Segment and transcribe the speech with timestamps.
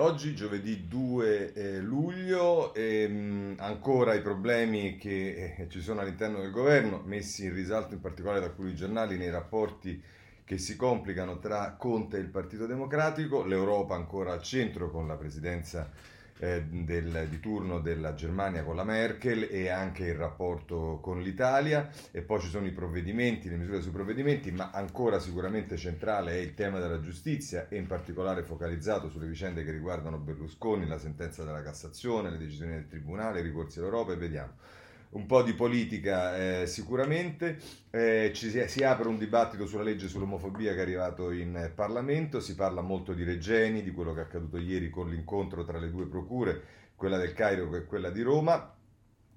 [0.00, 6.40] oggi giovedì 2 eh, luglio, e, mh, ancora i problemi che eh, ci sono all'interno
[6.40, 10.02] del governo, messi in risalto in particolare da alcuni giornali nei rapporti
[10.44, 15.16] che si complicano tra Conte e il Partito Democratico, l'Europa ancora al centro con la
[15.16, 15.90] presidenza
[16.40, 21.88] eh, del, di turno della Germania con la Merkel e anche il rapporto con l'Italia.
[22.10, 26.38] E poi ci sono i provvedimenti, le misure sui provvedimenti, ma ancora sicuramente centrale è
[26.38, 31.44] il tema della giustizia e in particolare focalizzato sulle vicende che riguardano Berlusconi, la sentenza
[31.44, 34.52] della Cassazione, le decisioni del Tribunale, i ricorsi all'Europa e vediamo
[35.10, 37.58] un po' di politica eh, sicuramente,
[37.90, 42.40] eh, ci si, si, apre un dibattito sulla legge sull'omofobia che è arrivato in Parlamento,
[42.40, 45.90] si parla molto di Regeni, di quello che è accaduto ieri con l'incontro tra le
[45.90, 46.62] due procure,
[46.94, 48.74] quella del Cairo e quella di Roma,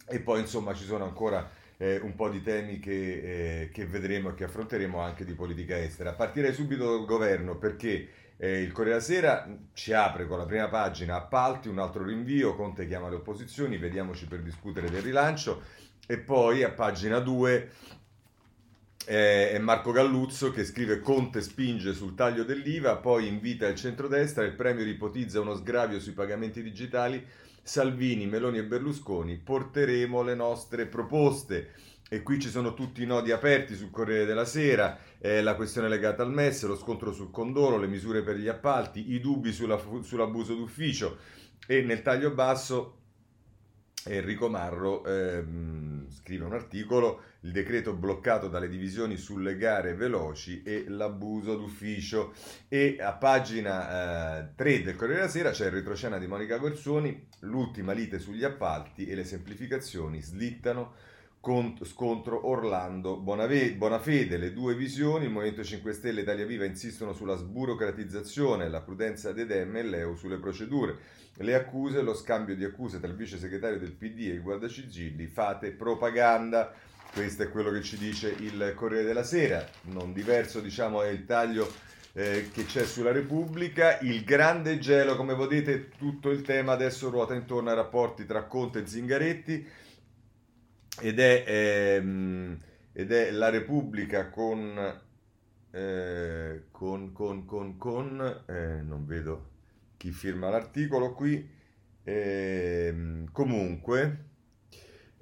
[0.06, 4.30] e poi insomma ci sono ancora eh, un po' di temi che, eh, che vedremo
[4.30, 6.14] e che affronteremo anche di politica estera.
[6.14, 10.68] Partirei subito dal governo perché eh, il Corriere della Sera ci apre con la prima
[10.68, 15.62] pagina appalti, un altro rinvio, Conte chiama le opposizioni, vediamoci per discutere del rilancio.
[16.06, 17.72] E poi a pagina 2
[19.06, 24.44] eh, è Marco Galluzzo che scrive Conte spinge sul taglio dell'IVA, poi invita il centrodestra,
[24.44, 27.26] il Premier ipotizza uno sgravio sui pagamenti digitali,
[27.62, 31.72] Salvini, Meloni e Berlusconi porteremo le nostre proposte
[32.14, 35.90] e qui ci sono tutti i nodi aperti sul Corriere della Sera, eh, la questione
[35.90, 39.82] legata al MES, lo scontro sul condono, le misure per gli appalti, i dubbi sulla,
[40.04, 41.18] sull'abuso d'ufficio.
[41.66, 43.00] E nel taglio basso
[44.06, 50.86] Enrico Marro ehm, scrive un articolo, il decreto bloccato dalle divisioni sulle gare veloci e
[50.88, 52.34] l'abuso d'ufficio.
[52.68, 57.28] E a pagina eh, 3 del Corriere della Sera c'è il retroscena di Monica Guerzoni,
[57.40, 60.94] l'ultima lite sugli appalti e le semplificazioni slittano
[61.84, 67.36] scontro Orlando Bonafede, le due visioni, il Movimento 5 Stelle e Italia Viva insistono sulla
[67.36, 70.98] sburocratizzazione, la prudenza dei Dem e l'EU sulle procedure.
[71.36, 75.28] Le accuse, lo scambio di accuse tra il vice segretario del PD e il guardacigilli,
[75.28, 76.74] fate propaganda.
[77.12, 81.26] Questo è quello che ci dice il Corriere della Sera, non diverso diciamo è il
[81.26, 81.70] taglio
[82.14, 84.00] eh, che c'è sulla Repubblica.
[84.00, 88.80] Il grande gelo, come vedete, tutto il tema adesso ruota intorno ai rapporti tra Conte
[88.80, 89.82] e Zingaretti
[91.02, 92.60] ed è, ehm,
[92.94, 95.02] ed è la Repubblica con,
[95.72, 99.52] eh, con, con, con, con eh, non vedo
[99.98, 101.50] chi firma l'articolo qui,
[102.04, 104.18] eh, comunque,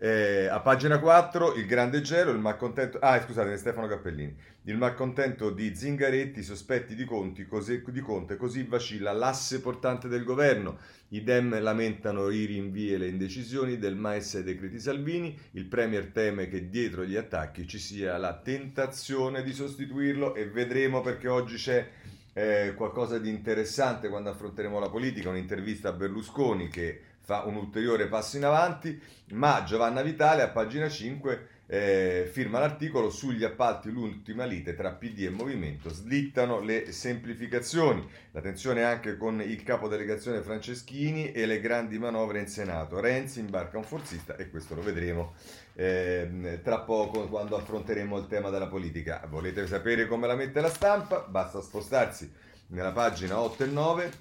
[0.03, 5.51] eh, a pagina 4 il grande gelo, il malcontento, ah scusate Stefano Cappellini, il malcontento
[5.51, 10.79] di Zingaretti, sospetti di, conti, così, di Conte, così vacilla l'asse portante del governo,
[11.09, 16.07] i Dem lamentano i rinvii e le indecisioni del MAES ai decreti Salvini, il Premier
[16.07, 21.57] teme che dietro gli attacchi ci sia la tentazione di sostituirlo e vedremo perché oggi
[21.57, 21.88] c'è
[22.34, 28.07] eh, qualcosa di interessante quando affronteremo la politica, un'intervista a Berlusconi che fa un ulteriore
[28.07, 28.99] passo in avanti,
[29.31, 35.19] ma Giovanna Vitale a pagina 5 eh, firma l'articolo sugli appalti l'ultima lite tra PD
[35.21, 41.97] e Movimento, slittano le semplificazioni, la tensione anche con il capodelegazione Franceschini e le grandi
[41.97, 45.33] manovre in Senato, Renzi imbarca un forzista e questo lo vedremo
[45.75, 49.25] eh, tra poco quando affronteremo il tema della politica.
[49.29, 51.19] Volete sapere come la mette la stampa?
[51.21, 52.29] Basta spostarsi
[52.67, 54.11] nella pagina 8 e 9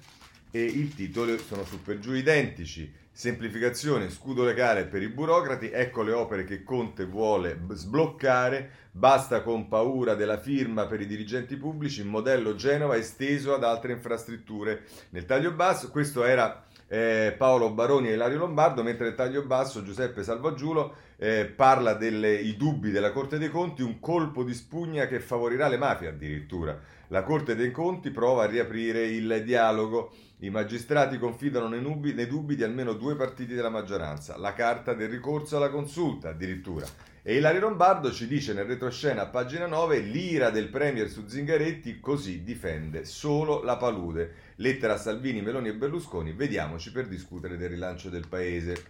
[0.51, 2.99] e il titolo sono su per giù identici.
[3.13, 9.67] Semplificazione, scudo legale per i burocrati, ecco le opere che Conte vuole sbloccare, basta con
[9.67, 14.83] paura della firma per i dirigenti pubblici, il modello Genova esteso ad altre infrastrutture.
[15.09, 19.83] Nel taglio basso, questo era eh, Paolo Baroni e Ilario Lombardo, mentre nel taglio basso
[19.83, 25.19] Giuseppe Salvaggiulo eh, parla dei dubbi della Corte dei Conti, un colpo di spugna che
[25.19, 26.77] favorirà le mafie addirittura.
[27.07, 30.11] La Corte dei Conti prova a riaprire il dialogo.
[30.43, 34.37] I magistrati confidano nei dubbi, nei dubbi di almeno due partiti della maggioranza.
[34.37, 36.87] La carta del ricorso alla consulta addirittura.
[37.21, 41.99] E Ilario Lombardo ci dice nel retroscena a pagina 9 l'ira del Premier su Zingaretti
[41.99, 44.33] così difende solo la palude.
[44.55, 48.83] Lettera a Salvini, Meloni e Berlusconi, vediamoci per discutere del rilancio del paese.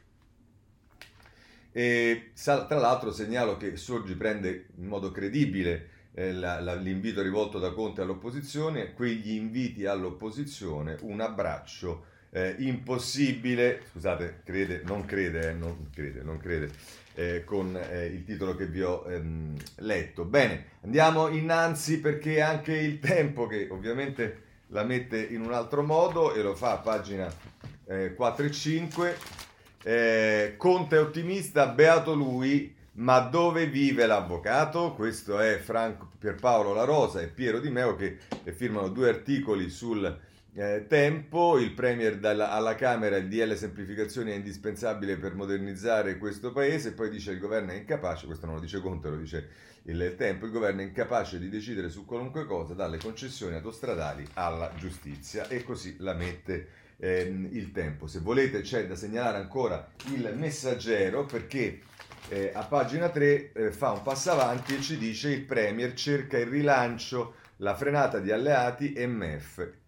[1.73, 7.59] E, tra l'altro segnalo che Sorgi prende in modo credibile eh, la, la, l'invito rivolto
[7.59, 15.53] da Conte all'opposizione, quegli inviti all'opposizione, un abbraccio eh, impossibile, scusate, crede, non crede, eh,
[15.53, 16.71] non crede, non crede,
[17.15, 20.23] eh, con eh, il titolo che vi ho ehm, letto.
[20.23, 26.33] Bene, andiamo innanzi perché anche il tempo che ovviamente la mette in un altro modo
[26.33, 27.29] e lo fa a pagina
[28.15, 29.17] 4 eh, e 5.
[30.55, 34.93] Conte è ottimista, beato lui, ma dove vive l'avvocato?
[34.93, 38.17] Questo è Franco Pierpaolo La Rosa e Piero Di Meo che
[38.53, 40.19] firmano due articoli sul
[40.53, 46.51] eh, tempo, il Premier dalla, alla Camera, il DL semplificazioni è indispensabile per modernizzare questo
[46.51, 49.47] paese, poi dice il governo è incapace, questo non lo dice Conte, lo dice
[49.83, 54.73] il tempo, il governo è incapace di decidere su qualunque cosa, dalle concessioni autostradali alla
[54.75, 56.67] giustizia e così la mette
[56.97, 58.07] ehm, il tempo.
[58.07, 61.79] Se volete c'è da segnalare ancora il messaggero perché
[62.31, 66.37] eh, a pagina 3 eh, fa un passo avanti e ci dice il Premier cerca
[66.37, 69.80] il rilancio, la frenata di alleati e MEF.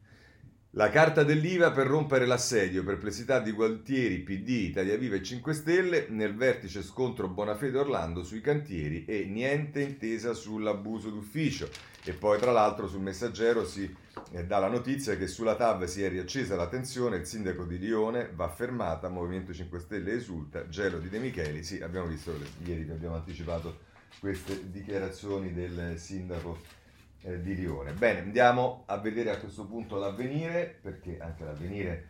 [0.76, 6.08] La carta dell'IVA per rompere l'assedio, perplessità di Gualtieri, PD, Italia Viva e 5 Stelle,
[6.10, 11.70] nel vertice scontro Bonafede Orlando sui cantieri e niente intesa sull'abuso d'ufficio.
[12.04, 13.96] E poi tra l'altro sul messaggero si
[14.32, 17.78] eh, dà la notizia che sulla TAV si è riaccesa la tensione, il sindaco di
[17.78, 22.36] Lione va fermata, Movimento 5 Stelle esulta, gelo di De Micheli, sì abbiamo visto
[22.66, 26.82] ieri che abbiamo anticipato queste dichiarazioni del sindaco
[27.24, 27.94] di Lione.
[27.94, 32.08] Bene, andiamo a vedere a questo punto l'avvenire, perché anche l'avvenire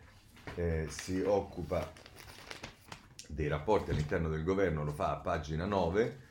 [0.56, 1.92] eh, si occupa
[3.28, 6.22] dei rapporti all'interno del governo, lo fa a pagina 9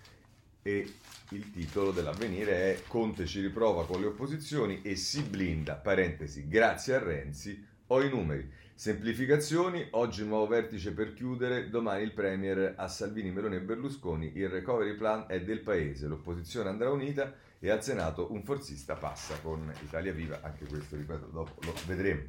[0.62, 0.94] e
[1.30, 6.96] il titolo dell'avvenire è Conte ci riprova con le opposizioni e si blinda, parentesi, grazie
[6.96, 8.50] a Renzi, ho i numeri.
[8.76, 14.50] Semplificazioni, oggi nuovo vertice per chiudere, domani il Premier a Salvini, Meloni e Berlusconi, il
[14.50, 19.71] recovery plan è del Paese, l'opposizione andrà unita e al Senato un forzista passa con
[19.81, 22.24] Italia Viva, anche questo ripeto dopo lo vedremo.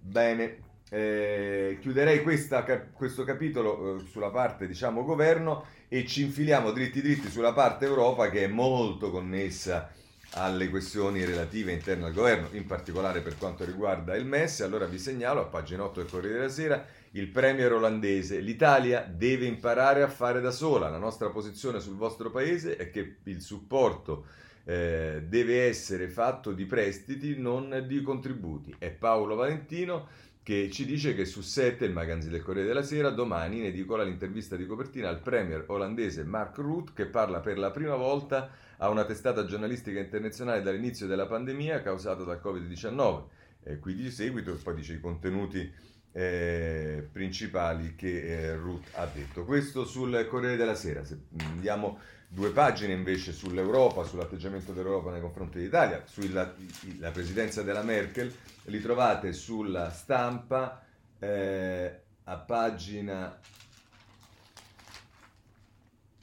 [0.00, 7.02] Bene, eh, chiuderei questa, questo capitolo eh, sulla parte diciamo governo e ci infiliamo dritti
[7.02, 9.90] dritti sulla parte Europa che è molto connessa
[10.32, 14.60] alle questioni relative interne al governo, in particolare per quanto riguarda il MES.
[14.62, 18.40] Allora vi segnalo a pagina 8 del Corriere della Sera il premier olandese.
[18.40, 20.88] L'Italia deve imparare a fare da sola.
[20.88, 24.24] La nostra posizione sul vostro paese è che il supporto
[24.68, 28.74] eh, deve essere fatto di prestiti, non di contributi.
[28.76, 30.08] È Paolo Valentino
[30.42, 34.02] che ci dice che su 7, il magazzino del Corriere della Sera, domani in edicola
[34.02, 38.90] l'intervista di copertina al premier olandese Mark Rutte che parla per la prima volta a
[38.90, 43.22] una testata giornalistica internazionale dall'inizio della pandemia causata dal Covid-19.
[43.62, 45.72] E qui di seguito poi dice i contenuti
[46.12, 49.44] eh, principali che eh, Ruth ha detto.
[49.44, 51.04] Questo sul Corriere della Sera.
[51.04, 51.98] Se andiamo
[52.28, 56.54] due pagine invece sull'Europa, sull'atteggiamento dell'Europa nei confronti dell'Italia, sulla
[56.98, 58.32] la presidenza della Merkel,
[58.64, 60.84] li trovate sulla stampa
[61.18, 63.40] eh, a pagina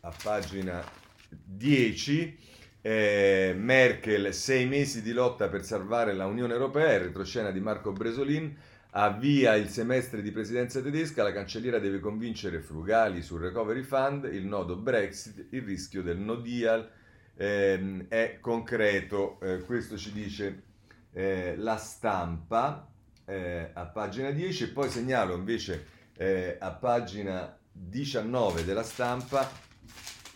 [0.01, 0.83] a pagina
[1.27, 2.37] 10
[2.81, 8.55] eh, Merkel sei mesi di lotta per salvare la Unione Europea, retroscena di Marco Bresolin
[8.97, 14.45] Avvia il semestre di presidenza tedesca, la cancelliera deve convincere frugali sul recovery fund, il
[14.45, 16.89] nodo Brexit, il rischio del no deal
[17.35, 20.63] ehm, è concreto, eh, questo ci dice
[21.11, 22.89] eh, la stampa
[23.25, 29.51] eh, a pagina 10 e poi segnalo invece eh, a pagina 19 della stampa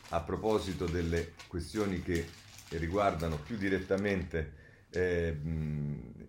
[0.09, 2.27] a proposito delle questioni che
[2.71, 4.58] riguardano più direttamente
[4.91, 5.37] eh,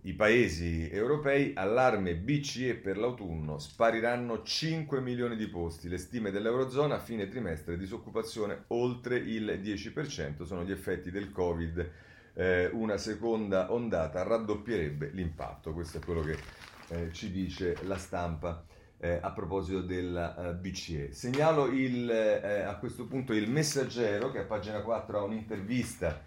[0.02, 5.88] i paesi europei, allarme BCE per l'autunno, spariranno 5 milioni di posti.
[5.88, 11.90] Le stime dell'Eurozona a fine trimestre disoccupazione oltre il 10%, sono gli effetti del Covid.
[12.32, 16.38] Eh, una seconda ondata raddoppierebbe l'impatto, questo è quello che
[16.88, 18.64] eh, ci dice la stampa.
[19.02, 21.12] Eh, a proposito della eh, BCE.
[21.12, 26.22] Segnalo il, eh, a questo punto il messaggero che a pagina 4 ha un'intervista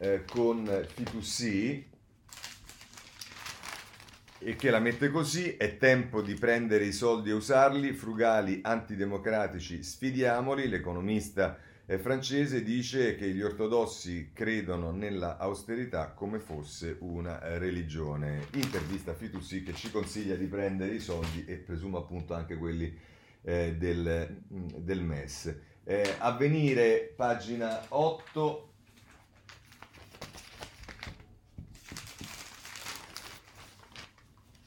[0.00, 1.82] eh, con T2C
[4.42, 9.82] e che la mette così, è tempo di prendere i soldi e usarli, frugali, antidemocratici,
[9.82, 17.58] sfidiamoli, l'economista eh, francese dice che gli ortodossi credono nella austerità come fosse una eh,
[17.58, 18.46] religione.
[18.54, 22.96] Intervista a Fitoussi che ci consiglia di prendere i soldi e presumo appunto anche quelli
[23.42, 25.54] eh, del, mm, del MES.
[25.84, 28.69] Eh, avvenire, pagina 8,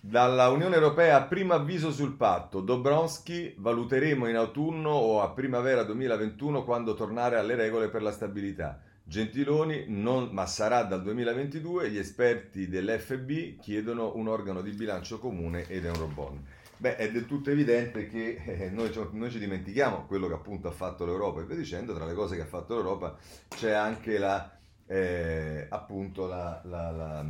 [0.05, 6.65] Dalla Unione Europea primo avviso sul patto, Dobronski valuteremo in autunno o a primavera 2021
[6.65, 8.81] quando tornare alle regole per la stabilità.
[9.01, 15.69] Gentiloni, non, ma sarà dal 2022, gli esperti dell'FB chiedono un organo di bilancio comune
[15.69, 16.37] ed Eurobond.
[16.75, 20.71] Beh, è del tutto evidente che eh, noi, noi, ci dimentichiamo quello che appunto ha
[20.71, 23.15] fatto l'Europa e via dicendo, tra le cose che ha fatto l'Europa
[23.47, 24.51] c'è anche la,
[24.85, 27.25] eh, appunto la, la, la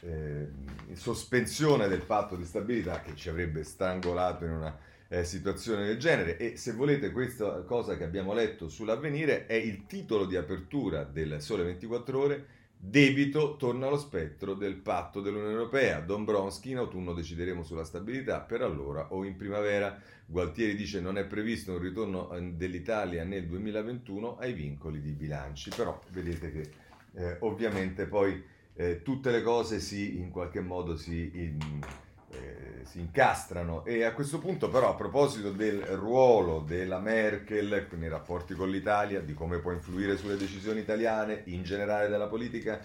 [0.00, 0.48] eh,
[0.92, 4.78] sospensione del patto di stabilità che ci avrebbe strangolato in una
[5.08, 9.86] eh, situazione del genere e se volete questa cosa che abbiamo letto sull'avvenire è il
[9.86, 12.46] titolo di apertura del Sole 24 ore
[12.80, 15.98] Debito torna allo spettro del patto dell'Unione Europea.
[15.98, 20.00] Dombrovski in autunno decideremo sulla stabilità per allora o in primavera.
[20.24, 25.70] Gualtieri dice non è previsto un ritorno eh, dell'Italia nel 2021 ai vincoli di bilanci,
[25.74, 26.70] però vedete che
[27.14, 28.40] eh, ovviamente poi
[28.80, 31.80] eh, tutte le cose si in qualche modo si, in,
[32.30, 33.84] eh, si, incastrano.
[33.84, 39.20] E a questo punto però a proposito del ruolo della Merkel nei rapporti con l'Italia,
[39.20, 42.80] di come può influire sulle decisioni italiane, in generale della politica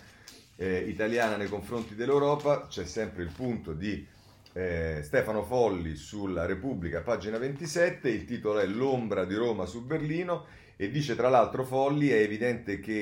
[0.56, 4.04] eh, italiana nei confronti dell'Europa, c'è sempre il punto di
[4.54, 10.46] eh, Stefano Folli sulla Repubblica, pagina 27, il titolo è L'ombra di Roma su Berlino
[10.75, 13.01] e dice tra l'altro Folli è evidente che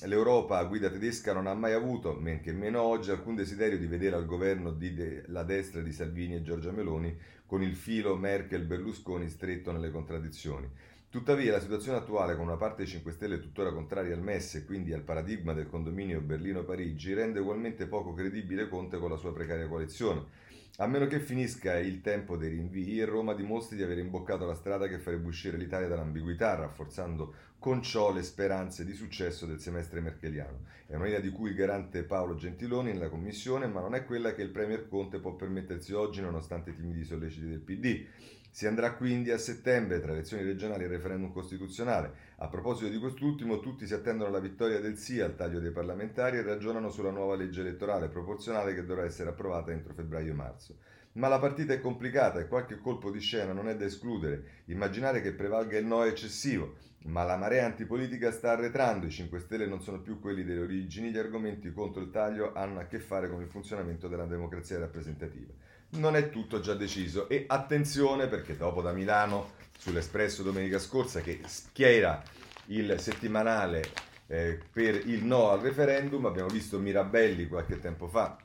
[0.00, 3.76] eh, l'Europa a guida tedesca non ha mai avuto, men che meno oggi, alcun desiderio
[3.76, 7.74] di vedere al governo di de- la destra di Salvini e Giorgia Meloni con il
[7.74, 10.70] filo Merkel-Berlusconi stretto nelle contraddizioni.
[11.10, 14.64] Tuttavia la situazione attuale, con una parte dei 5 Stelle tuttora contraria al MES e
[14.64, 19.66] quindi al paradigma del condominio Berlino-Parigi, rende ugualmente poco credibile Conte con la sua precaria
[19.66, 20.46] coalizione
[20.80, 24.86] a meno che finisca il tempo dei rinvii Roma dimostri di aver imboccato la strada
[24.86, 30.60] che farebbe uscire l'Italia dall'ambiguità, rafforzando con ciò le speranze di successo del semestre merkeliano.
[30.86, 34.32] È una linea di cui il garante Paolo Gentiloni nella Commissione, ma non è quella
[34.32, 38.06] che il Premier Conte può permettersi oggi nonostante i timidi solleciti del PD.
[38.50, 42.12] Si andrà quindi a settembre tra elezioni regionali e referendum costituzionale.
[42.36, 46.38] A proposito di quest'ultimo, tutti si attendono alla vittoria del sì al taglio dei parlamentari
[46.38, 50.76] e ragionano sulla nuova legge elettorale proporzionale che dovrà essere approvata entro febbraio-marzo.
[51.18, 54.62] Ma la partita è complicata e qualche colpo di scena non è da escludere.
[54.66, 59.40] Immaginare che prevalga il no è eccessivo, ma la marea antipolitica sta arretrando, i 5
[59.40, 63.00] Stelle non sono più quelli delle origini, gli argomenti contro il taglio hanno a che
[63.00, 65.52] fare con il funzionamento della democrazia rappresentativa
[65.90, 67.28] non è tutto già deciso.
[67.28, 72.22] E attenzione perché dopo da Milano sull'Espresso domenica scorsa che schiera
[72.66, 73.90] il settimanale
[74.26, 78.36] eh, per il no al referendum, abbiamo visto Mirabelli qualche tempo fa,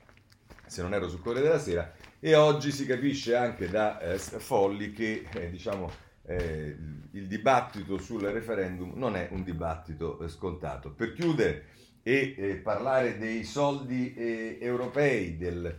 [0.65, 1.93] se non ero sul Corriere della Sera,
[2.25, 5.91] e oggi si capisce anche da eh, Folli che eh, diciamo,
[6.25, 6.73] eh,
[7.11, 10.91] il dibattito sul referendum non è un dibattito eh, scontato.
[10.91, 11.65] Per chiudere
[12.01, 15.77] e eh, parlare dei soldi europei, del,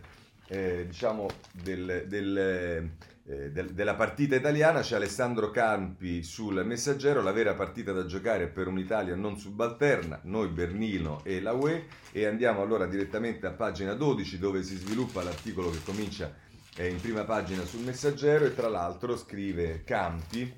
[0.49, 2.91] eh, diciamo del, del,
[3.27, 4.81] eh, del, della partita italiana.
[4.81, 10.49] C'è Alessandro Campi sul messaggero, la vera partita da giocare per un'Italia non subalterna, noi
[10.49, 11.87] Bernino e la UE.
[12.11, 16.33] E andiamo allora direttamente a pagina 12 dove si sviluppa l'articolo che comincia
[16.75, 18.45] eh, in prima pagina sul messaggero.
[18.45, 20.53] E tra l'altro scrive Campi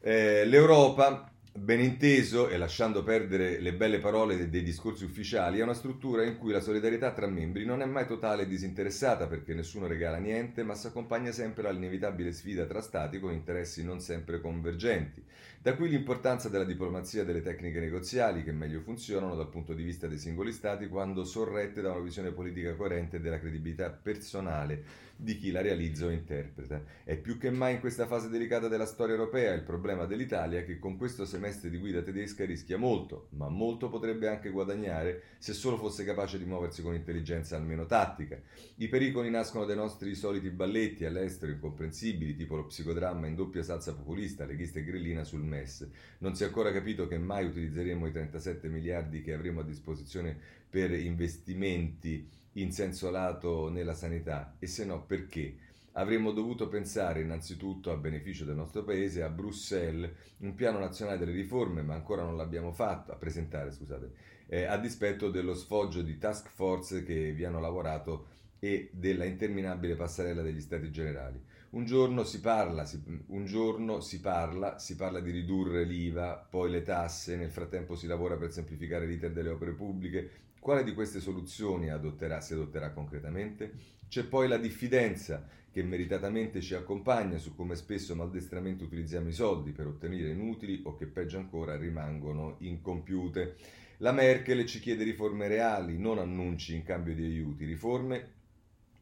[0.00, 5.74] eh, l'Europa Ben inteso, e lasciando perdere le belle parole dei discorsi ufficiali, è una
[5.74, 9.88] struttura in cui la solidarietà tra membri non è mai totale e disinteressata perché nessuno
[9.88, 15.24] regala niente, ma si accompagna sempre all'inevitabile sfida tra stati con interessi non sempre convergenti.
[15.60, 20.06] Da qui l'importanza della diplomazia delle tecniche negoziali che meglio funzionano dal punto di vista
[20.06, 25.36] dei singoli stati quando sorrette da una visione politica coerente e della credibilità personale di
[25.36, 26.82] chi la realizza o interpreta.
[27.04, 30.78] È più che mai in questa fase delicata della storia europea il problema dell'Italia che
[30.78, 35.76] con questo semestre di guida tedesca rischia molto, ma molto potrebbe anche guadagnare se solo
[35.76, 38.40] fosse capace di muoversi con intelligenza almeno tattica.
[38.76, 43.94] I pericoli nascono dai nostri soliti balletti all'estero incomprensibili, tipo lo psicodramma in doppia salsa
[43.94, 45.86] populista, leghista e grillina sul MES.
[46.18, 50.36] Non si è ancora capito che mai utilizzeremo i 37 miliardi che avremo a disposizione
[50.70, 55.56] per investimenti in senso lato nella sanità e se no perché?
[55.92, 61.32] Avremmo dovuto pensare innanzitutto a beneficio del nostro paese, a Bruxelles, un piano nazionale delle
[61.32, 64.12] riforme, ma ancora non l'abbiamo fatto, a presentare, scusate,
[64.46, 68.26] eh, a dispetto dello sfoggio di task force che vi hanno lavorato
[68.60, 71.42] e della interminabile passarella degli stati generali.
[71.70, 76.70] Un giorno si parla, si, un giorno si parla, si parla di ridurre l'IVA, poi
[76.70, 80.30] le tasse, nel frattempo si lavora per semplificare l'iter delle opere pubbliche,
[80.60, 83.72] quale di queste soluzioni adotterà, si adotterà concretamente?
[84.08, 89.72] C'è poi la diffidenza che meritatamente ci accompagna su come spesso maldestramente utilizziamo i soldi
[89.72, 93.56] per ottenere inutili o che peggio ancora rimangono incompiute.
[93.98, 98.38] La Merkel ci chiede riforme reali, non annunci in cambio di aiuti, riforme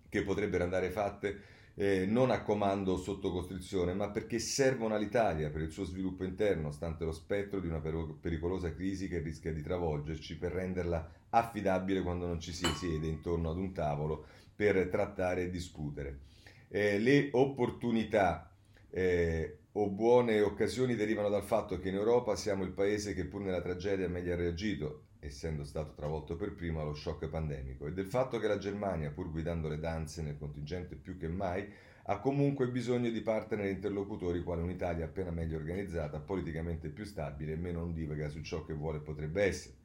[0.09, 5.49] che potrebbero andare fatte eh, non a comando o sotto costrizione, ma perché servono all'Italia
[5.49, 9.62] per il suo sviluppo interno, stante lo spettro di una pericolosa crisi che rischia di
[9.62, 15.44] travolgerci per renderla affidabile quando non ci si siede intorno ad un tavolo per trattare
[15.44, 16.20] e discutere.
[16.68, 18.52] Eh, le opportunità
[18.90, 23.42] eh, o buone occasioni derivano dal fatto che in Europa siamo il paese che pur
[23.42, 28.06] nella tragedia meglio ha reagito, essendo stato travolto per primo allo shock pandemico, e del
[28.06, 31.70] fatto che la Germania, pur guidando le danze nel contingente più che mai,
[32.11, 37.52] ha comunque bisogno di partner e interlocutori quale un'Italia appena meglio organizzata, politicamente più stabile
[37.52, 39.77] e meno ondivaga su ciò che vuole e potrebbe essere.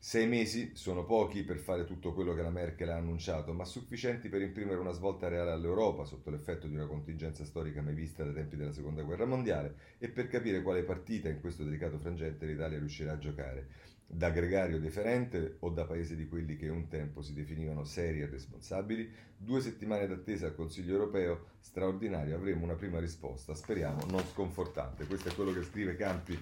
[0.00, 4.28] Sei mesi sono pochi per fare tutto quello che la Merkel ha annunciato, ma sufficienti
[4.28, 8.32] per imprimere una svolta reale all'Europa sotto l'effetto di una contingenza storica mai vista dai
[8.32, 12.78] tempi della Seconda Guerra Mondiale e per capire quale partita in questo delicato frangente l'Italia
[12.78, 13.66] riuscirà a giocare.
[14.06, 18.26] Da gregario deferente o da paese di quelli che un tempo si definivano seri e
[18.26, 19.12] responsabili?
[19.36, 25.06] Due settimane d'attesa al Consiglio europeo straordinario avremo una prima risposta, speriamo non sconfortante.
[25.06, 26.38] Questo è quello che scrive Campi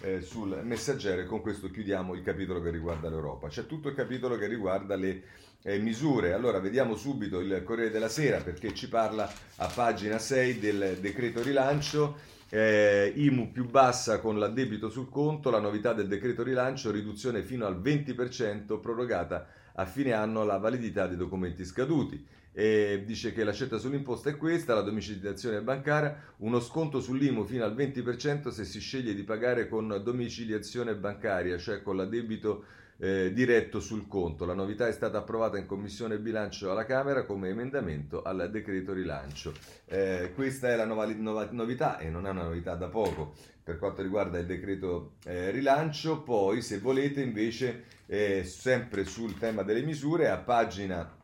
[0.00, 3.48] eh, sul messaggero e con questo chiudiamo il capitolo che riguarda l'Europa.
[3.48, 5.22] C'è tutto il capitolo che riguarda le
[5.62, 6.32] eh, misure.
[6.32, 11.42] Allora vediamo subito il Corriere della Sera perché ci parla a pagina 6 del decreto
[11.42, 12.34] rilancio.
[12.48, 17.66] Eh, IMU più bassa con l'addebito sul conto, la novità del decreto rilancio, riduzione fino
[17.66, 19.48] al 20% prorogata
[19.78, 22.24] a fine anno la validità dei documenti scaduti
[22.58, 27.64] e dice che la scelta sull'imposta è questa, la domiciliazione bancaria, uno sconto sull'IMU fino
[27.64, 32.64] al 20% se si sceglie di pagare con domiciliazione bancaria, cioè con l'addebito
[32.96, 34.46] eh, diretto sul conto.
[34.46, 39.52] La novità è stata approvata in Commissione Bilancio alla Camera come emendamento al decreto rilancio.
[39.84, 43.76] Eh, questa è la nuova, nuova, novità e non è una novità da poco per
[43.76, 46.22] quanto riguarda il decreto eh, rilancio.
[46.22, 51.15] Poi, se volete, invece, eh, sempre sul tema delle misure, a pagina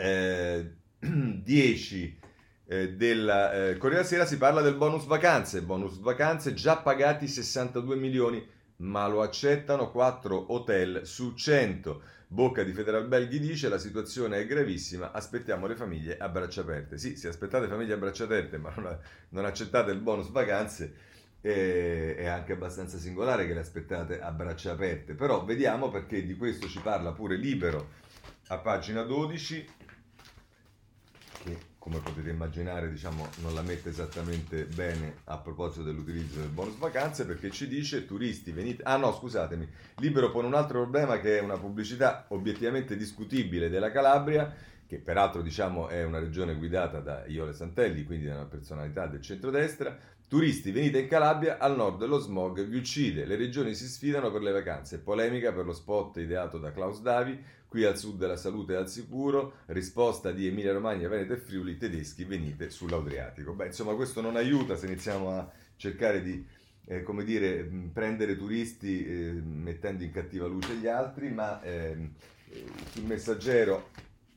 [0.00, 0.68] 10
[1.00, 2.16] eh,
[2.66, 7.28] eh, della eh, Corriere della Sera si parla del bonus vacanze, bonus vacanze già pagati
[7.28, 8.44] 62 milioni,
[8.76, 12.02] ma lo accettano 4 hotel su 100.
[12.32, 16.96] Bocca di Federal Belghi dice la situazione è gravissima, aspettiamo le famiglie a braccia aperte.
[16.96, 18.96] Sì, se aspettate famiglie a braccia aperte ma non,
[19.30, 20.94] non accettate il bonus vacanze,
[21.40, 25.14] eh, è anche abbastanza singolare che le aspettate a braccia aperte.
[25.14, 27.98] Però vediamo perché di questo ci parla pure Libero
[28.48, 29.66] a pagina 12
[31.42, 36.76] che come potete immaginare diciamo, non la mette esattamente bene a proposito dell'utilizzo del bonus
[36.76, 38.82] vacanze perché ci dice turisti venite...
[38.82, 39.66] Ah no scusatemi,
[39.96, 44.54] Libero pone un altro problema che è una pubblicità obiettivamente discutibile della Calabria
[44.86, 49.22] che peraltro diciamo è una regione guidata da Iole Santelli, quindi da una personalità del
[49.22, 49.96] centrodestra,
[50.30, 54.42] Turisti, venite in Calabria, al nord lo smog vi uccide, le regioni si sfidano per
[54.42, 58.74] le vacanze, polemica per lo spot ideato da Klaus Davi, qui al sud la salute
[58.74, 63.54] è al sicuro, risposta di Emilia Romagna, Veneto e Friuli, tedeschi, venite sull'Adriatico.
[63.54, 66.46] Beh, insomma, questo non aiuta se iniziamo a cercare di,
[66.84, 72.08] eh, come dire, prendere turisti eh, mettendo in cattiva luce gli altri, ma ehm,
[72.50, 73.88] eh, sul messaggero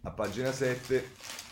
[0.02, 1.43] a pagina 7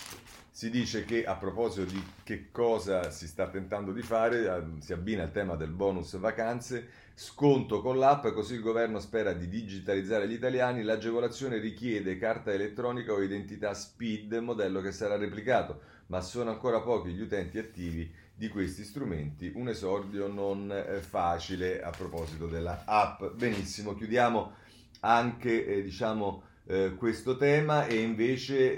[0.61, 4.93] si dice che a proposito di che cosa si sta tentando di fare, ehm, si
[4.93, 10.27] abbina il tema del bonus vacanze, sconto con l'app, così il governo spera di digitalizzare
[10.27, 16.51] gli italiani, l'agevolazione richiede carta elettronica o identità SPID, modello che sarà replicato, ma sono
[16.51, 22.45] ancora pochi gli utenti attivi di questi strumenti, un esordio non eh, facile a proposito
[22.45, 23.23] della app.
[23.33, 24.53] Benissimo, chiudiamo
[24.99, 28.77] anche eh, diciamo eh, questo tema e invece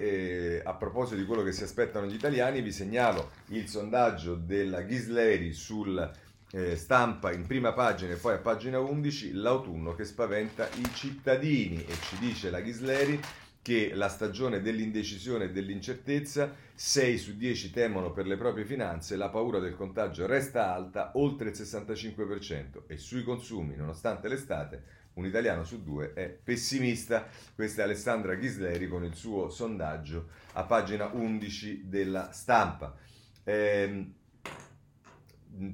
[0.58, 4.82] eh, a proposito di quello che si aspettano gli italiani vi segnalo il sondaggio della
[4.82, 6.12] Ghisleri sul
[6.51, 11.86] eh, stampa in prima pagina e poi a pagina 11 l'autunno che spaventa i cittadini.
[11.86, 13.19] E ci dice la Ghisleri
[13.62, 19.29] che la stagione dell'indecisione e dell'incertezza, 6 su 10 temono per le proprie finanze, la
[19.29, 24.84] paura del contagio resta alta, oltre il 65% e sui consumi, nonostante l'estate,
[25.15, 27.28] un italiano su due è pessimista.
[27.54, 32.95] Questa è Alessandra Ghisleri con il suo sondaggio a pagina 11 della stampa.
[33.43, 34.06] Eh,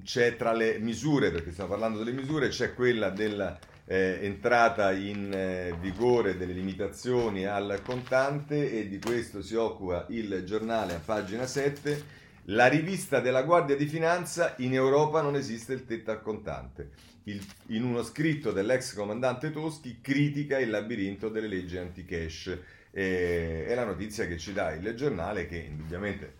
[0.03, 5.73] c'è tra le misure, perché stiamo parlando delle misure, c'è quella dell'entrata eh, in eh,
[5.79, 12.17] vigore delle limitazioni al contante e di questo si occupa il giornale a pagina 7.
[12.51, 16.89] La rivista della Guardia di Finanza, in Europa non esiste il tetto al contante
[17.25, 22.57] il, in uno scritto dell'ex comandante Toschi critica il labirinto delle leggi anti-cash.
[22.89, 26.37] È la notizia che ci dà il giornale che indubbiamente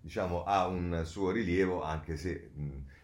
[0.00, 2.62] diciamo, ha un suo rilievo anche se mh,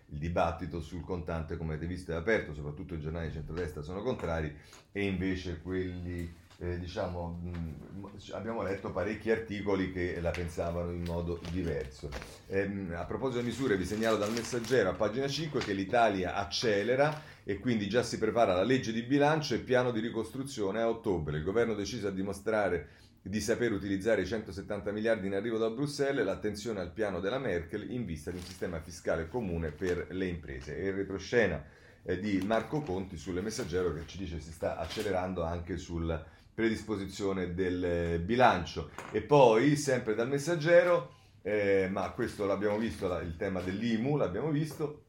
[0.09, 4.03] il dibattito sul contante come avete visto è aperto, soprattutto i giornali di centrodestra sono
[4.03, 4.53] contrari
[4.91, 11.41] e invece quelli eh, diciamo, mh, abbiamo letto parecchi articoli che la pensavano in modo
[11.51, 12.11] diverso.
[12.49, 17.23] Ehm, a proposito di misure, vi segnalo dal messaggero a pagina 5 che l'Italia accelera
[17.45, 21.39] e quindi già si prepara la legge di bilancio e piano di ricostruzione a ottobre.
[21.39, 22.89] Il governo ha deciso a dimostrare
[23.23, 27.91] di saper utilizzare i 170 miliardi in arrivo da Bruxelles, l'attenzione al piano della Merkel
[27.91, 30.77] in vista di un sistema fiscale comune per le imprese.
[30.77, 31.63] E il retroscena
[32.03, 37.55] eh, di Marco Conti sulle messaggero che ci dice si sta accelerando anche sul predisposizione
[37.55, 38.91] del bilancio.
[39.13, 45.05] E poi, sempre dal messaggero, eh, ma questo l'abbiamo visto, il tema dell'IMU l'abbiamo visto,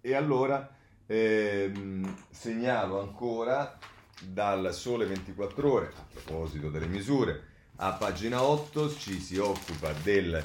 [0.00, 3.78] e allora ehm, segnalo ancora
[4.22, 10.42] dal Sole 24 Ore, a proposito delle misure, a pagina 8 ci si occupa del,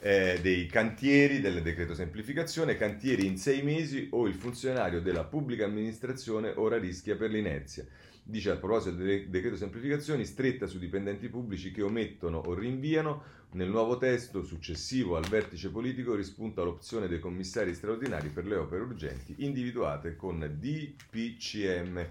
[0.00, 5.64] eh, dei cantieri, del decreto semplificazione, cantieri in sei mesi o il funzionario della pubblica
[5.64, 7.86] amministrazione ora rischia per l'inerzia.
[8.26, 13.22] Dice a proposito del decreto semplificazioni, stretta su dipendenti pubblici che omettono o rinviano.
[13.50, 18.82] Nel nuovo testo successivo al vertice politico rispunta l'opzione dei commissari straordinari per le opere
[18.82, 22.06] urgenti individuate con DPCM.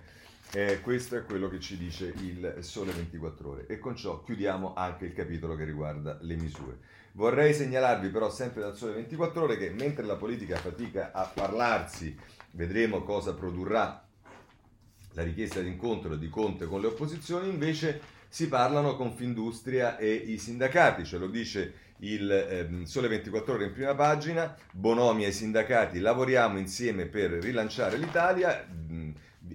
[0.52, 4.76] Eh, questo è quello che ci dice il Sole 24 Ore e con ciò chiudiamo
[4.76, 6.78] anche il capitolo che riguarda le misure.
[7.14, 12.16] Vorrei segnalarvi però sempre dal Sole 24 Ore che mentre la politica fatica a parlarsi,
[12.52, 14.08] vedremo cosa produrrà
[15.14, 20.38] la richiesta di incontro di Conte con le opposizioni, invece si parlano Confindustria e i
[20.38, 26.00] sindacati, ce lo dice il eh, Sole 24 ore in prima pagina, Bonomi ai sindacati,
[26.00, 28.68] lavoriamo insieme per rilanciare l'Italia,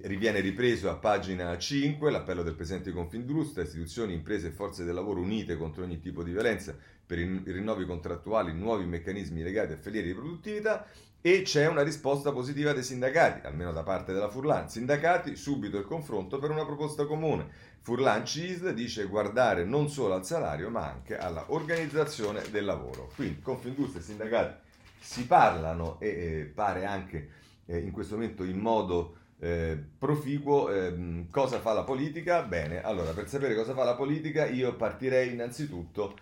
[0.01, 4.93] riviene ripreso a pagina 5 l'appello del Presidente di Confindustria, istituzioni, imprese e forze del
[4.93, 9.77] lavoro unite contro ogni tipo di violenza per i rinnovi contrattuali, nuovi meccanismi legati a
[9.77, 10.85] filiere di produttività
[11.21, 14.69] e c'è una risposta positiva dei sindacati, almeno da parte della Furlan.
[14.69, 17.47] Sindacati, subito il confronto per una proposta comune.
[17.81, 23.11] Furlan CISL dice guardare non solo al salario ma anche alla organizzazione del lavoro.
[23.15, 24.67] Quindi Confindustria e sindacati
[24.99, 27.29] si parlano e eh, pare anche
[27.65, 32.43] eh, in questo momento in modo eh, proficuo ehm, cosa fa la politica.
[32.43, 36.17] Bene, allora per sapere cosa fa la politica io partirei innanzitutto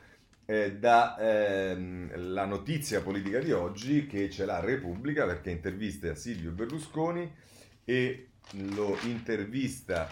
[0.49, 6.51] eh, dalla ehm, notizia politica di oggi che ce l'ha Repubblica perché intervista a Silvio
[6.51, 7.29] Berlusconi
[7.83, 10.09] e lo intervista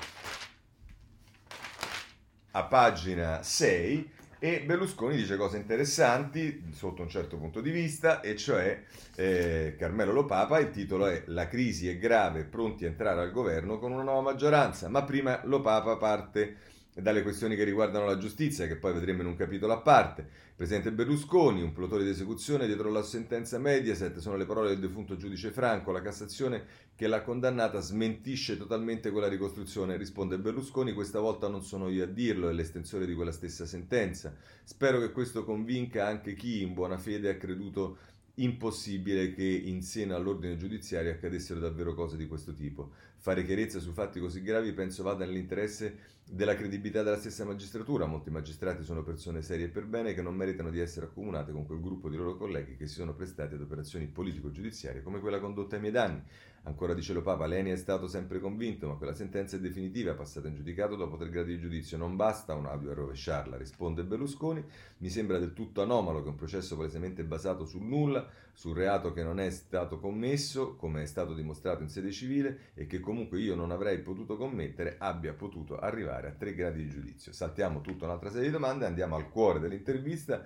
[2.52, 8.36] a pagina 6 e Berlusconi dice cose interessanti sotto un certo punto di vista e
[8.36, 8.84] cioè
[9.15, 13.80] eh, Carmelo Lopapa il titolo è La crisi è grave, pronti a entrare al governo
[13.80, 18.77] con una nuova maggioranza ma prima Lopapa parte dalle questioni che riguardano la giustizia, che
[18.77, 20.25] poi vedremo in un capitolo a parte.
[20.55, 25.17] Presidente Berlusconi, un plotone di esecuzione dietro la sentenza Mediaset, sono le parole del defunto
[25.17, 26.63] giudice Franco, la Cassazione
[26.95, 32.08] che l'ha condannata smentisce totalmente quella ricostruzione, risponde Berlusconi, questa volta non sono io a
[32.08, 34.34] dirlo, è l'estensore di quella stessa sentenza.
[34.63, 37.97] Spero che questo convinca anche chi in buona fede ha creduto
[38.36, 42.91] impossibile che in seno all'ordine giudiziario accadessero davvero cose di questo tipo.
[43.26, 48.06] Fare chiarezza su fatti così gravi penso vada nell'interesse della credibilità della stessa magistratura.
[48.06, 51.66] Molti magistrati sono persone serie e per bene che non meritano di essere accomunate con
[51.66, 55.74] quel gruppo di loro colleghi che si sono prestati ad operazioni politico-giudiziarie come quella condotta
[55.74, 56.22] ai miei danni.
[56.66, 60.48] Ancora dice lo Papa, Leni è stato sempre convinto, ma quella sentenza è definitiva, passata
[60.48, 61.98] in giudicato dopo tre gradi di giudizio.
[61.98, 64.64] Non basta un audio a rovesciarla, risponde Berlusconi.
[64.98, 69.22] Mi sembra del tutto anomalo che un processo palesemente basato sul nulla, sul reato che
[69.22, 73.54] non è stato commesso, come è stato dimostrato in sede civile, e che comunque io
[73.54, 77.34] non avrei potuto commettere, abbia potuto arrivare a tre gradi di giudizio.
[77.34, 80.46] Saltiamo tutta un'altra serie di domande, andiamo al cuore dell'intervista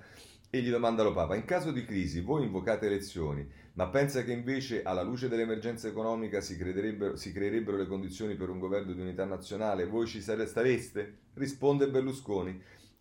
[0.49, 4.31] e gli domanda lo Papa, in caso di crisi voi invocate elezioni, ma pensa che
[4.31, 9.25] invece alla luce dell'emergenza economica si, si creerebbero le condizioni per un governo di unità
[9.25, 11.17] nazionale, voi ci stareste?
[11.35, 12.59] Risponde Berlusconi,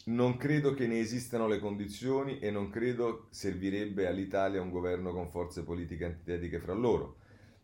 [0.09, 5.29] non credo che ne esistano le condizioni e non credo servirebbe all'Italia un governo con
[5.29, 7.17] forze politiche antitetiche fra loro.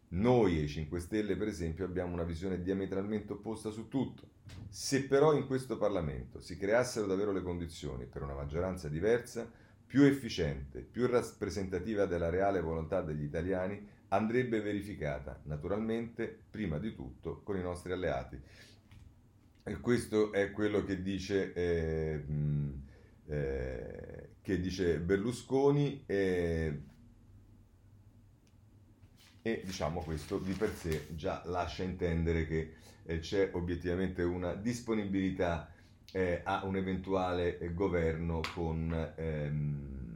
[0.08, 4.28] Noi e i 5 Stelle, per esempio, abbiamo una visione diametralmente opposta su tutto.
[4.68, 9.50] Se però in questo Parlamento si creassero davvero le condizioni per una maggioranza diversa,
[9.86, 17.40] più efficiente, più rappresentativa della reale volontà degli italiani, andrebbe verificata, naturalmente, prima di tutto
[17.42, 18.38] con i nostri alleati.
[19.80, 22.22] Questo è quello che dice, eh,
[23.28, 26.82] eh, che dice Berlusconi e,
[29.40, 32.74] e, diciamo questo di per sé già lascia intendere che
[33.04, 35.72] eh, c'è obiettivamente una disponibilità
[36.12, 40.12] eh, a un eventuale governo con, ehm,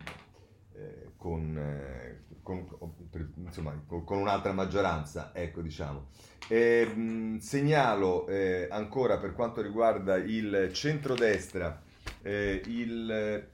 [0.74, 2.66] eh, con, eh, con,
[3.10, 6.06] per, insomma, con, un'altra maggioranza, ecco diciamo.
[6.48, 11.82] E, mh, segnalo eh, ancora per quanto riguarda il centrodestra
[12.22, 13.46] eh, il,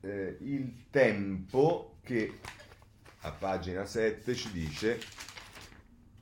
[0.00, 2.38] il tempo che
[3.20, 4.98] a pagina 7 ci dice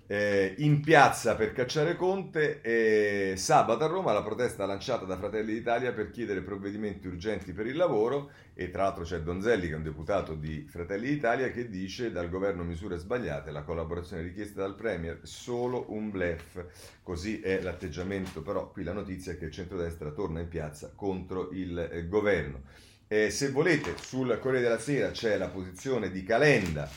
[0.09, 5.53] eh, in piazza per cacciare Conte e sabato a Roma la protesta lanciata da Fratelli
[5.53, 9.77] d'Italia per chiedere provvedimenti urgenti per il lavoro e tra l'altro c'è Donzelli che è
[9.77, 14.77] un deputato di Fratelli d'Italia che dice dal governo misure sbagliate, la collaborazione richiesta dal
[14.77, 16.64] Premier solo un blef,
[17.03, 21.51] così è l'atteggiamento, però qui la notizia è che il centrodestra torna in piazza contro
[21.51, 22.62] il eh, governo.
[23.09, 26.88] Eh, se volete sul Corriere della Sera c'è la posizione di Calenda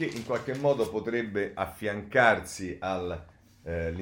[0.00, 3.22] che in qualche modo potrebbe affiancarsi al
[3.62, 3.92] eh,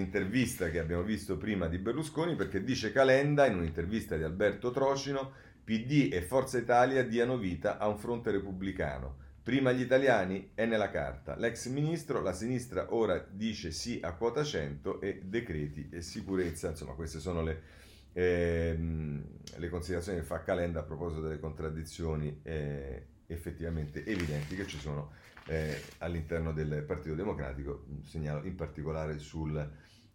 [0.70, 5.32] che abbiamo visto prima di Berlusconi perché dice Calenda in un'intervista di Alberto Trocino
[5.64, 9.26] PD e Forza Italia diano vita a un fronte repubblicano.
[9.42, 11.34] Prima gli italiani è nella carta.
[11.34, 16.68] L'ex ministro, la sinistra ora dice sì a quota 100 e decreti e sicurezza.
[16.68, 17.62] Insomma, queste sono le,
[18.12, 19.24] ehm,
[19.56, 25.12] le considerazioni che fa Calenda a proposito delle contraddizioni eh, effettivamente evidenti che ci sono
[25.48, 29.68] eh, all'interno del Partito Democratico, segnalo in particolare sul,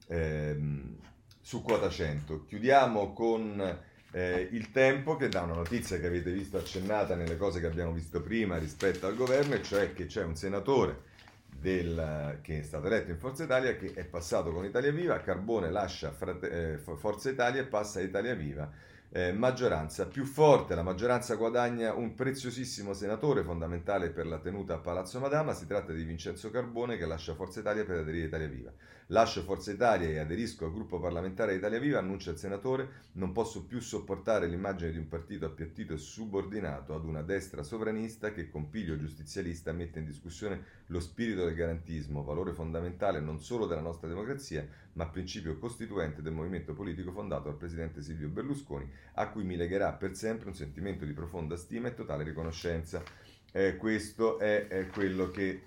[0.07, 0.97] ehm,
[1.41, 2.45] su quota 100.
[2.45, 3.79] Chiudiamo con
[4.11, 7.91] eh, il tempo che dà una notizia che avete visto accennata nelle cose che abbiamo
[7.91, 11.11] visto prima rispetto al governo, e cioè che c'è un senatore
[11.49, 15.71] del, che è stato eletto in Forza Italia che è passato con Italia Viva, Carbone
[15.71, 18.71] lascia frate, eh, Forza Italia e passa a Italia Viva
[19.15, 20.73] eh, maggioranza più forte.
[20.73, 25.53] La maggioranza guadagna un preziosissimo senatore fondamentale per la tenuta a Palazzo Madama.
[25.53, 28.73] Si tratta di Vincenzo Carbone che lascia Forza Italia per aderire a Italia Viva.
[29.07, 33.01] Lascio Forza Italia e aderisco al gruppo parlamentare Italia Viva, annuncia il senatore.
[33.13, 38.31] Non posso più sopportare l'immagine di un partito appiattito e subordinato ad una destra sovranista
[38.31, 43.65] che con piglio giustizialista mette in discussione lo spirito del garantismo, valore fondamentale non solo
[43.65, 49.29] della nostra democrazia, ma principio costituente del movimento politico fondato dal presidente Silvio Berlusconi, a
[49.29, 53.03] cui mi legherà per sempre un sentimento di profonda stima e totale riconoscenza.
[53.51, 55.61] Eh, questo è, è, quello che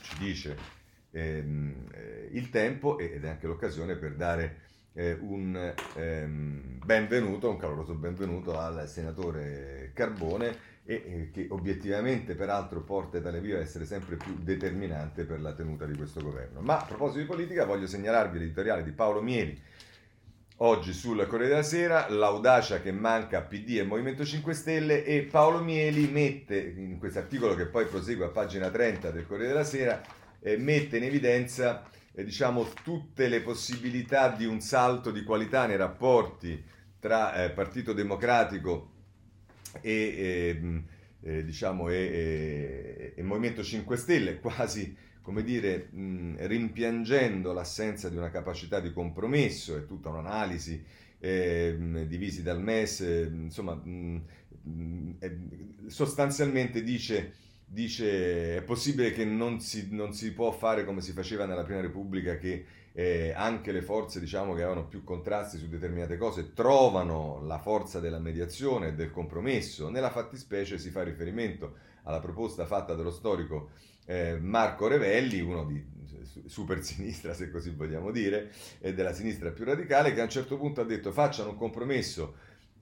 [0.00, 0.81] ci dice
[1.12, 4.56] ehm, eh, il tempo ed è anche l'occasione per dare
[4.94, 13.18] eh, un ehm, benvenuto, un caloroso benvenuto al senatore Carbone e che obiettivamente peraltro porta
[13.18, 16.60] Italia Viva a essere sempre più determinante per la tenuta di questo governo.
[16.60, 19.60] Ma a proposito di politica voglio segnalarvi l'editoriale di Paolo Mieli
[20.56, 25.22] oggi sul Corriere della Sera, l'audacia che manca a PD e Movimento 5 Stelle e
[25.22, 29.64] Paolo Mieli mette, in questo articolo che poi prosegue a pagina 30 del Corriere della
[29.64, 30.00] Sera,
[30.42, 35.76] eh, mette in evidenza eh, diciamo, tutte le possibilità di un salto di qualità nei
[35.76, 36.62] rapporti
[36.98, 38.90] tra eh, Partito Democratico
[39.80, 40.84] e, ehm,
[41.22, 48.30] eh, diciamo, e, e, Movimento 5 Stelle, quasi come dire, mh, rimpiangendo l'assenza di una
[48.30, 50.84] capacità di compromesso e tutta un'analisi
[51.20, 54.22] eh, divisi dal MES, eh, insomma, mh,
[54.62, 57.32] mh, sostanzialmente dice,
[57.72, 61.80] dice è possibile che non si, non si può fare come si faceva nella Prima
[61.80, 67.40] Repubblica che eh, anche le forze diciamo, che avevano più contrasti su determinate cose trovano
[67.42, 69.88] la forza della mediazione e del compromesso.
[69.88, 73.70] Nella fattispecie si fa riferimento alla proposta fatta dallo storico
[74.04, 75.82] eh, Marco Revelli, uno di
[76.44, 80.58] super sinistra se così vogliamo dire, e della sinistra più radicale, che a un certo
[80.58, 82.34] punto ha detto facciano un compromesso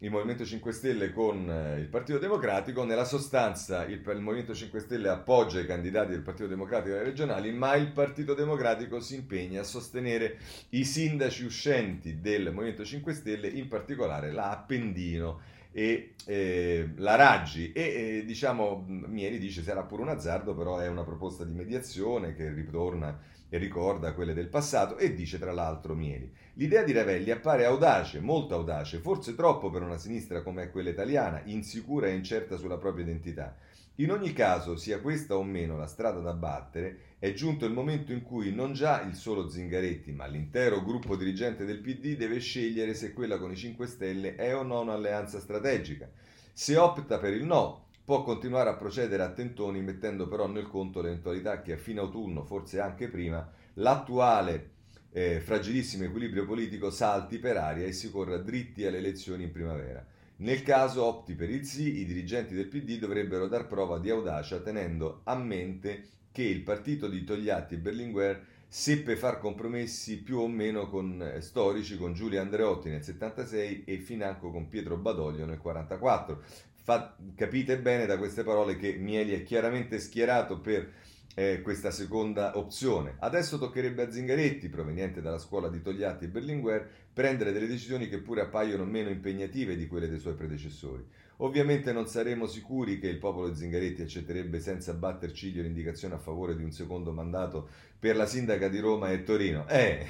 [0.02, 4.80] il Movimento 5 Stelle con eh, il Partito Democratico, nella sostanza il, il, Movimento 5
[4.80, 9.60] Stelle appoggia i candidati del Partito Democratico alle regionali, ma il Partito Democratico si impegna
[9.60, 10.38] a sostenere
[10.70, 17.72] i sindaci uscenti del Movimento 5 Stelle, in particolare la Appendino e eh, la Raggi.
[17.72, 22.34] E eh, diciamo Mieli dice sarà pure un azzardo però è una proposta di mediazione
[22.34, 23.18] che ritorna
[23.50, 26.32] e ricorda quelle del passato e dice tra l'altro Mieli.
[26.54, 31.42] L'idea di Ravelli appare audace, molto audace, forse troppo per una sinistra come quella italiana,
[31.44, 33.54] insicura e incerta sulla propria identità.
[33.96, 38.12] In ogni caso, sia questa o meno la strada da battere, è giunto il momento
[38.12, 42.94] in cui non già il solo Zingaretti, ma l'intero gruppo dirigente del PD deve scegliere
[42.94, 46.08] se quella con i 5 Stelle è o no un'alleanza strategica.
[46.52, 51.00] Se opta per il no, può continuare a procedere a tentoni mettendo però nel conto
[51.00, 54.70] l'eventualità che a fine autunno, forse anche prima, l'attuale
[55.12, 60.04] eh, fragilissimo equilibrio politico salti per aria e si corra dritti alle elezioni in primavera.
[60.38, 64.58] Nel caso opti per il sì, i dirigenti del PD dovrebbero dar prova di audacia
[64.58, 70.48] tenendo a mente che il partito di Togliatti e Berlinguer seppe far compromessi più o
[70.48, 75.58] meno con, eh, storici con Giulio Andreotti nel 76 e financo con Pietro Badoglio nel
[75.58, 76.42] 44.
[76.90, 80.90] Fa, capite bene da queste parole che Mieli è chiaramente schierato per
[81.36, 83.14] eh, questa seconda opzione.
[83.20, 88.18] Adesso toccherebbe a Zingaretti, proveniente dalla scuola di Togliatti e Berlinguer, prendere delle decisioni che
[88.18, 91.06] pure appaiono meno impegnative di quelle dei suoi predecessori.
[91.42, 96.54] Ovviamente non saremo sicuri che il popolo Zingaretti accetterebbe senza batter ciglio l'indicazione a favore
[96.54, 99.66] di un secondo mandato per la sindaca di Roma e Torino.
[99.66, 100.06] Eh,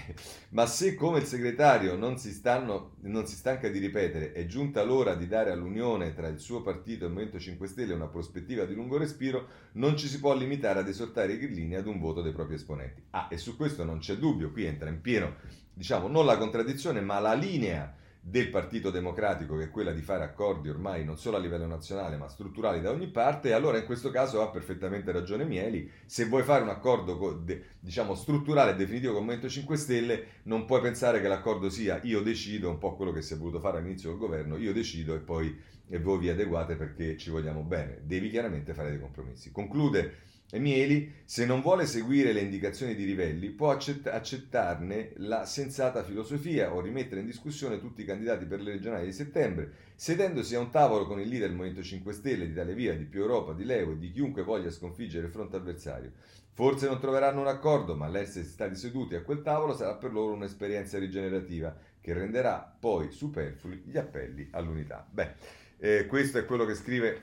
[0.50, 4.82] ma se come il segretario non si, stanno, non si stanca di ripetere è giunta
[4.82, 8.64] l'ora di dare all'unione tra il suo partito e il Movimento 5 Stelle una prospettiva
[8.64, 12.22] di lungo respiro, non ci si può limitare ad esortare i grillini ad un voto
[12.22, 13.02] dei propri esponenti.
[13.10, 15.36] Ah, e su questo non c'è dubbio, qui entra in pieno,
[15.72, 20.24] diciamo, non la contraddizione, ma la linea del Partito Democratico, che è quella di fare
[20.24, 24.10] accordi ormai non solo a livello nazionale, ma strutturali da ogni parte, allora in questo
[24.10, 27.42] caso ha perfettamente ragione Mieli, se vuoi fare un accordo
[27.80, 31.98] diciamo strutturale e definitivo con il Movimento 5 Stelle, non puoi pensare che l'accordo sia
[32.02, 35.14] io decido, un po' quello che si è voluto fare all'inizio del governo, io decido
[35.14, 35.58] e poi
[35.90, 39.50] e voi vi adeguate perché ci vogliamo bene, devi chiaramente fare dei compromessi.
[39.50, 46.02] Conclude Mieli, se non vuole seguire le indicazioni di Rivelli, può accett- accettarne la sensata
[46.02, 50.60] filosofia o rimettere in discussione tutti i candidati per le regionali di settembre, sedendosi a
[50.60, 53.52] un tavolo con il leader del Movimento 5 Stelle, di Italia Via, di Più Europa,
[53.52, 56.12] di Leo e di chiunque voglia sconfiggere il fronte avversario.
[56.52, 60.34] Forse non troveranno un accordo, ma l'essere stati seduti a quel tavolo sarà per loro
[60.34, 65.06] un'esperienza rigenerativa che renderà poi superflui gli appelli all'unità.
[65.08, 65.34] Beh,
[65.80, 67.22] eh, questo è quello che scrive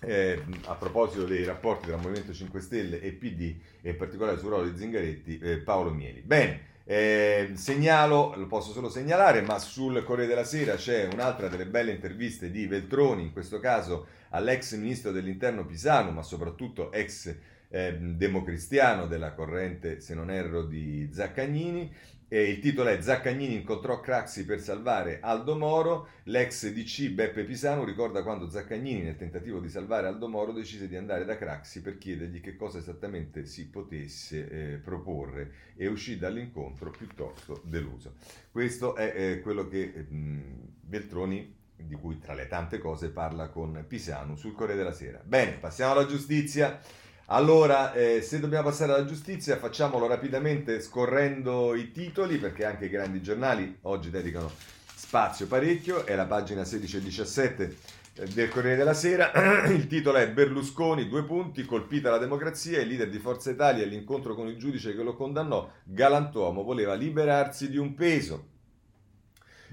[0.00, 4.50] eh, a proposito dei rapporti tra Movimento 5 Stelle e PD, e in particolare sul
[4.50, 6.20] ruolo di Zingaretti, eh, Paolo Mieli.
[6.20, 11.66] Bene, eh, segnalo, lo posso solo segnalare, ma sul Corriere della Sera c'è un'altra delle
[11.66, 17.34] belle interviste di Veltroni, in questo caso all'ex ministro dell'interno Pisano, ma soprattutto ex
[17.68, 21.92] eh, democristiano della corrente, se non erro, di Zaccagnini,
[22.34, 26.08] e il titolo è Zaccagnini incontrò Craxi per salvare Aldo Moro.
[26.24, 30.96] L'ex DC Beppe Pisano ricorda quando Zaccagnini, nel tentativo di salvare Aldo Moro, decise di
[30.96, 36.90] andare da Craxi per chiedergli che cosa esattamente si potesse eh, proporre e uscì dall'incontro
[36.90, 38.14] piuttosto deluso.
[38.50, 43.84] Questo è eh, quello che eh, Beltroni, di cui tra le tante cose parla con
[43.86, 45.22] Pisano sul Corriere della Sera.
[45.24, 46.80] Bene, passiamo alla giustizia.
[47.28, 52.90] Allora, eh, se dobbiamo passare alla giustizia, facciamolo rapidamente scorrendo i titoli, perché anche i
[52.90, 54.52] grandi giornali oggi dedicano
[54.94, 56.04] spazio parecchio.
[56.04, 57.76] È la pagina 16 e 17
[58.16, 59.32] eh, del Corriere della Sera.
[59.72, 64.34] Il titolo è Berlusconi, due punti, colpita la democrazia, il leader di Forza Italia l'incontro
[64.34, 68.48] con il giudice che lo condannò, galantuomo, voleva liberarsi di un peso.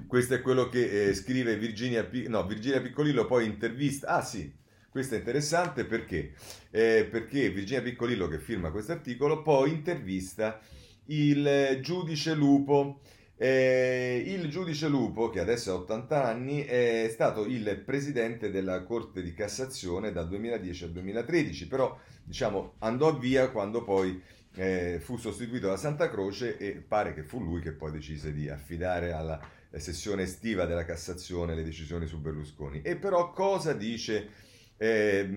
[0.08, 4.08] Questo è quello che eh, scrive Virginia, no, Virginia Piccolillo, poi intervista.
[4.08, 4.52] Ah sì,
[4.92, 6.34] questo è interessante perché?
[6.70, 10.60] Eh, perché Virginia Piccolillo, che firma questo articolo, poi intervista
[11.06, 13.00] il giudice Lupo.
[13.38, 19.24] Eh, il giudice Lupo, che adesso ha 80 anni, è stato il presidente della Corte
[19.24, 24.22] di Cassazione dal 2010 al 2013, però diciamo, andò via quando poi
[24.56, 28.50] eh, fu sostituito da Santa Croce e pare che fu lui che poi decise di
[28.50, 29.40] affidare alla
[29.78, 32.82] sessione estiva della Cassazione le decisioni su Berlusconi.
[32.82, 34.50] E però cosa dice
[34.82, 35.30] eh,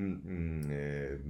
[0.68, 1.20] eh,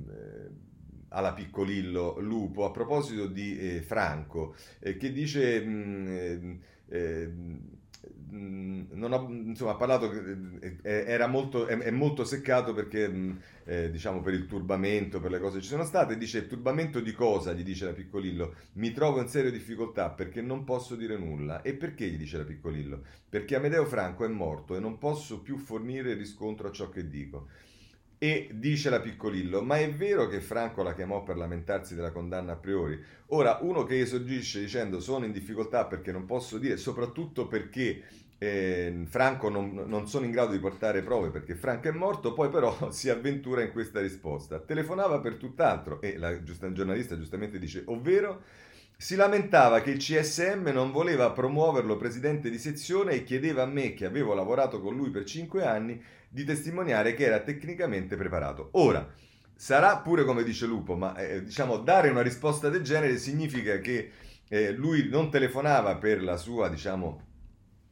[1.09, 5.61] alla Piccolillo Lupo a proposito di eh, Franco, eh, che dice...
[5.61, 6.59] Mh,
[8.31, 10.11] non ha, insomma, ha parlato,
[10.83, 13.11] era molto, è, è molto seccato perché,
[13.65, 16.17] eh, diciamo, per il turbamento, per le cose che ci sono state.
[16.17, 17.53] Dice: Turbamento di cosa?
[17.53, 18.55] gli dice la Piccolillo.
[18.75, 21.63] Mi trovo in seria difficoltà perché non posso dire nulla.
[21.63, 22.07] E perché?
[22.09, 23.03] gli dice la Piccolillo.
[23.29, 27.49] Perché Amedeo Franco è morto e non posso più fornire riscontro a ciò che dico.
[28.19, 32.53] E dice la Piccolillo, ma è vero che Franco la chiamò per lamentarsi della condanna
[32.53, 32.99] a priori?
[33.29, 38.03] Ora, uno che esorgisce dicendo sono in difficoltà perché non posso dire, soprattutto perché
[38.39, 42.49] eh, Franco non, non, sono in grado di portare prove perché Franco è morto, poi
[42.49, 44.59] però si avventura in questa risposta.
[44.61, 48.43] Telefonava per tutt'altro e la giusta, giornalista giustamente dice, ovvero
[48.97, 53.93] si lamentava che il CSM non voleva promuoverlo presidente di sezione e chiedeva a me,
[53.93, 56.01] che avevo lavorato con lui per cinque anni,
[56.35, 58.71] di testimoniare che era tecnicamente preparato.
[58.73, 59.09] Ora,
[59.55, 64.11] sarà pure come dice Lupo, ma eh, diciamo dare una risposta del genere significa che
[64.49, 67.23] eh, lui non telefonava per la sua, diciamo,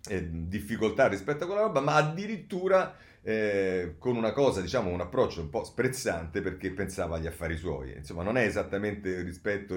[0.08, 5.40] eh, difficoltà rispetto a quella roba, ma addirittura eh, con una cosa, diciamo, un approccio
[5.40, 7.94] un po' sprezzante perché pensava agli affari suoi.
[7.94, 9.76] Insomma, non è esattamente rispetto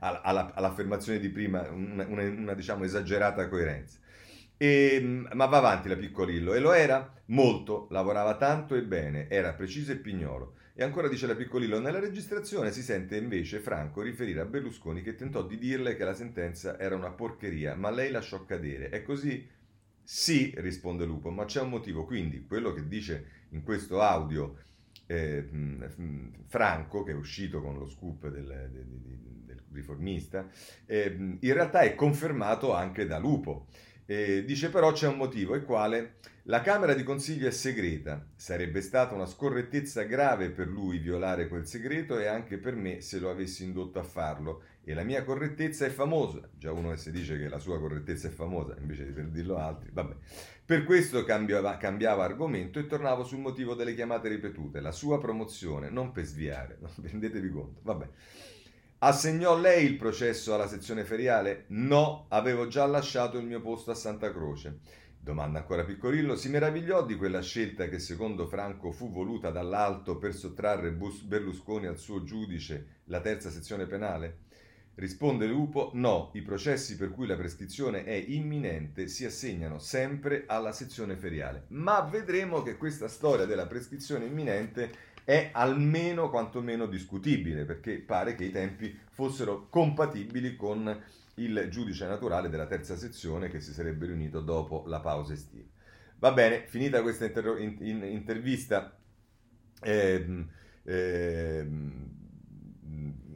[0.00, 4.00] alla, alla, all'affermazione di prima una, una, una diciamo, esagerata coerenza.
[4.58, 9.28] E, ehm, ma va avanti la Piccolillo e lo era molto, lavorava tanto e bene,
[9.28, 10.54] era preciso e pignolo.
[10.74, 15.14] E ancora dice la Piccolillo, nella registrazione si sente invece Franco riferire a Berlusconi che
[15.14, 18.88] tentò di dirle che la sentenza era una porcheria, ma lei lasciò cadere.
[18.88, 19.46] È così?
[20.02, 22.04] Sì, risponde Lupo, ma c'è un motivo.
[22.04, 24.56] Quindi quello che dice in questo audio
[25.06, 25.46] eh,
[26.46, 28.86] Franco, che è uscito con lo scoop del, del,
[29.44, 30.48] del riformista,
[30.86, 33.66] eh, in realtà è confermato anche da Lupo.
[34.06, 38.26] Eh, dice però c'è un motivo, il quale la Camera di Consiglio è segreta.
[38.34, 43.20] Sarebbe stata una scorrettezza grave per lui violare quel segreto e anche per me se
[43.20, 44.62] lo avessi indotto a farlo.
[44.82, 46.48] E la mia correttezza è famosa.
[46.58, 49.56] Già uno che si dice che la sua correttezza è famosa, invece di per dirlo
[49.56, 49.90] altri.
[49.92, 50.16] Vabbè.
[50.64, 54.80] Per questo cambiava, cambiava argomento e tornavo sul motivo delle chiamate ripetute.
[54.80, 56.78] La sua promozione, non per sviare.
[57.00, 57.80] Rendetevi conto.
[57.84, 58.08] Vabbè.
[59.04, 61.64] Assegnò lei il processo alla sezione feriale?
[61.70, 64.78] No, avevo già lasciato il mio posto a Santa Croce.
[65.18, 66.36] Domanda ancora Piccorillo.
[66.36, 71.98] Si meravigliò di quella scelta che secondo Franco fu voluta dall'alto per sottrarre Berlusconi al
[71.98, 74.50] suo giudice, la terza sezione penale?
[74.94, 80.70] Risponde Lupo, no, i processi per cui la prescrizione è imminente si assegnano sempre alla
[80.70, 81.64] sezione feriale.
[81.68, 88.44] Ma vedremo che questa storia della prescrizione imminente è almeno quantomeno discutibile, perché pare che
[88.44, 91.02] i tempi fossero compatibili con
[91.36, 95.68] il giudice naturale della terza sezione che si sarebbe riunito dopo la pausa estiva.
[96.18, 98.96] Va bene, finita questa inter- in- in- intervista,
[99.82, 100.48] ehm,
[100.84, 102.10] ehm,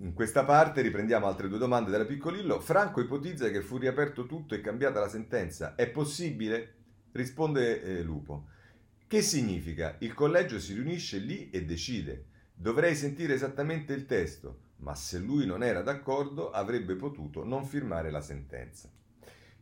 [0.01, 2.61] in questa parte riprendiamo altre due domande della Piccolillo.
[2.61, 5.74] Franco ipotizza che fu riaperto tutto e cambiata la sentenza.
[5.74, 6.74] È possibile?
[7.12, 8.47] Risponde eh, Lupo.
[9.09, 9.95] Che significa?
[10.01, 12.25] Il collegio si riunisce lì e decide.
[12.53, 18.11] Dovrei sentire esattamente il testo, ma se lui non era d'accordo avrebbe potuto non firmare
[18.11, 18.91] la sentenza.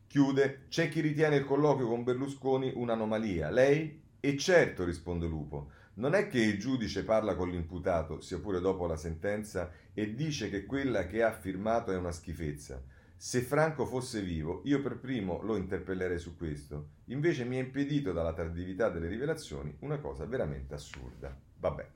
[0.07, 3.51] Chiude, c'è chi ritiene il colloquio con Berlusconi un'anomalia.
[3.51, 4.01] Lei?
[4.19, 5.73] E certo, risponde Lupo.
[5.97, 10.49] Non è che il giudice parla con l'imputato, sia pure dopo la sentenza, e dice
[10.49, 12.83] che quella che ha firmato è una schifezza.
[13.25, 16.89] Se Franco fosse vivo, io per primo lo interpellerei su questo.
[17.07, 21.35] Invece mi è impedito dalla tardività delle rivelazioni una cosa veramente assurda.
[21.59, 21.87] Vabbè.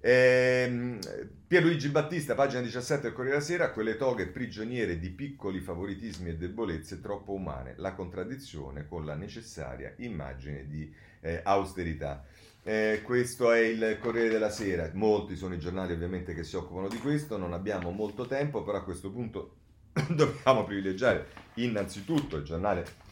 [0.00, 0.98] Ehm,
[1.46, 6.36] Pierluigi Battista, pagina 17 del Corriere della Sera, quelle toghe prigioniere di piccoli favoritismi e
[6.36, 12.24] debolezze troppo umane, la contraddizione con la necessaria immagine di eh, austerità.
[12.64, 16.88] Eh, questo è il Corriere della Sera, molti sono i giornali ovviamente che si occupano
[16.88, 19.62] di questo, non abbiamo molto tempo, però a questo punto
[20.10, 23.02] dobbiamo privilegiare innanzitutto il giornale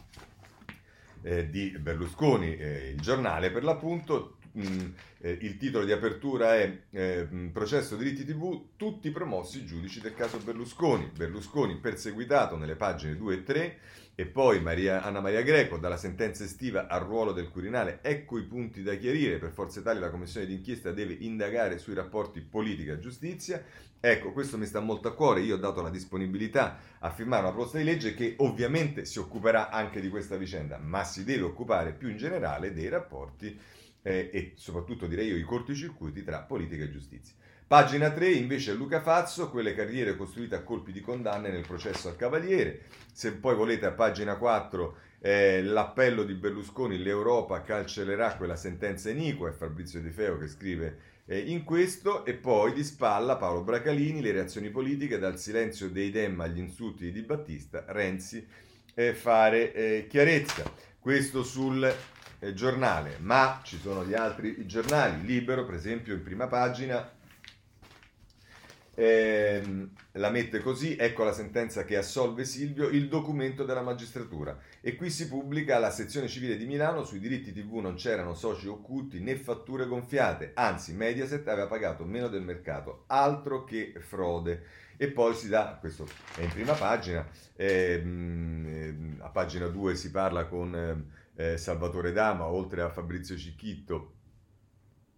[1.21, 4.89] eh, di Berlusconi, eh, il giornale per l'appunto, mm,
[5.21, 10.37] eh, il titolo di apertura è eh, Processo diritti TV, tutti promossi giudici del caso
[10.39, 11.09] Berlusconi.
[11.15, 13.79] Berlusconi perseguitato nelle pagine 2 e 3
[14.15, 18.43] e poi Maria, Anna Maria Greco, dalla sentenza estiva al ruolo del Quirinale, ecco i
[18.43, 19.39] punti da chiarire.
[19.39, 23.63] Per Forza Italia la commissione d'inchiesta deve indagare sui rapporti politica-giustizia.
[23.99, 25.41] Ecco, questo mi sta molto a cuore.
[25.41, 29.69] Io ho dato la disponibilità a firmare una proposta di legge che ovviamente si occuperà
[29.69, 33.59] anche di questa vicenda, ma si deve occupare più in generale dei rapporti
[34.03, 37.33] eh, e soprattutto direi io i corticircuiti tra politica e giustizia.
[37.73, 42.15] Pagina 3 invece Luca Fazzo, quelle carriere costruite a colpi di condanne nel processo al
[42.15, 42.81] Cavaliere.
[43.11, 49.49] Se poi volete a pagina 4 eh, l'appello di Berlusconi, l'Europa cancellerà quella sentenza iniqua,
[49.49, 54.21] è Fabrizio De Feo che scrive eh, in questo, e poi di spalla Paolo Bracalini,
[54.21, 58.45] le reazioni politiche dal silenzio dei Dem agli insulti di Battista, Renzi
[58.93, 60.63] eh, fare eh, chiarezza.
[60.99, 61.91] Questo sul
[62.37, 67.21] eh, giornale, ma ci sono gli altri giornali, Libero per esempio in prima pagina
[68.95, 74.57] eh, la mette così, ecco la sentenza che assolve Silvio, il documento della magistratura.
[74.81, 78.67] E qui si pubblica la sezione civile di Milano, sui diritti TV non c'erano soci
[78.67, 84.81] occulti né fatture gonfiate, anzi Mediaset aveva pagato meno del mercato, altro che frode.
[84.95, 90.45] E poi si dà, questo è in prima pagina, ehm, a pagina 2 si parla
[90.45, 94.12] con eh, Salvatore Dama, oltre a Fabrizio Cicchitto,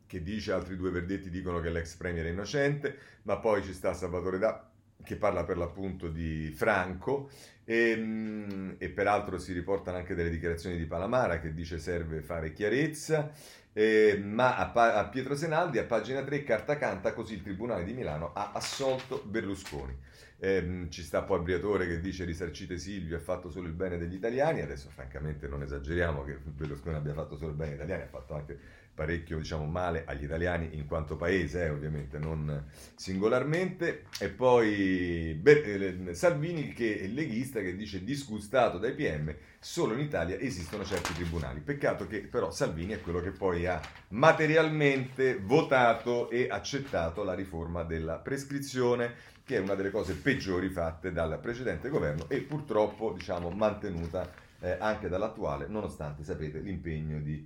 [0.08, 3.94] che dice altri due verdetti dicono che l'ex premier è innocente, ma poi ci sta
[3.94, 4.70] Salvatore Da
[5.04, 7.30] che parla per l'appunto di Franco
[7.64, 12.52] e, ehm, e, peraltro si riportano anche delle dichiarazioni di Palamara che dice serve fare
[12.54, 13.32] chiarezza,
[13.72, 17.94] eh, ma a, a, Pietro Senaldi a pagina 3 carta canta così il Tribunale di
[17.94, 19.98] Milano ha assolto Berlusconi.
[20.38, 24.16] Eh, ci sta poi Briatore che dice risarcite Silvio ha fatto solo il bene degli
[24.16, 28.08] italiani, adesso francamente non esageriamo che Berlusconi abbia fatto solo il bene degli italiani, ha
[28.08, 28.60] fatto anche
[28.96, 32.66] parecchio diciamo, male agli italiani in quanto paese, eh, ovviamente non
[32.96, 39.94] singolarmente, e poi Ber- eh, Salvini che è leghista che dice disgustato dai PM, solo
[39.94, 41.60] in Italia esistono certi tribunali.
[41.60, 43.80] Peccato che però Salvini è quello che poi ha
[44.10, 51.12] materialmente votato e accettato la riforma della prescrizione, che è una delle cose peggiori fatte
[51.12, 54.32] dal precedente governo e purtroppo diciamo, mantenuta
[54.62, 57.46] eh, anche dall'attuale, nonostante sapete l'impegno di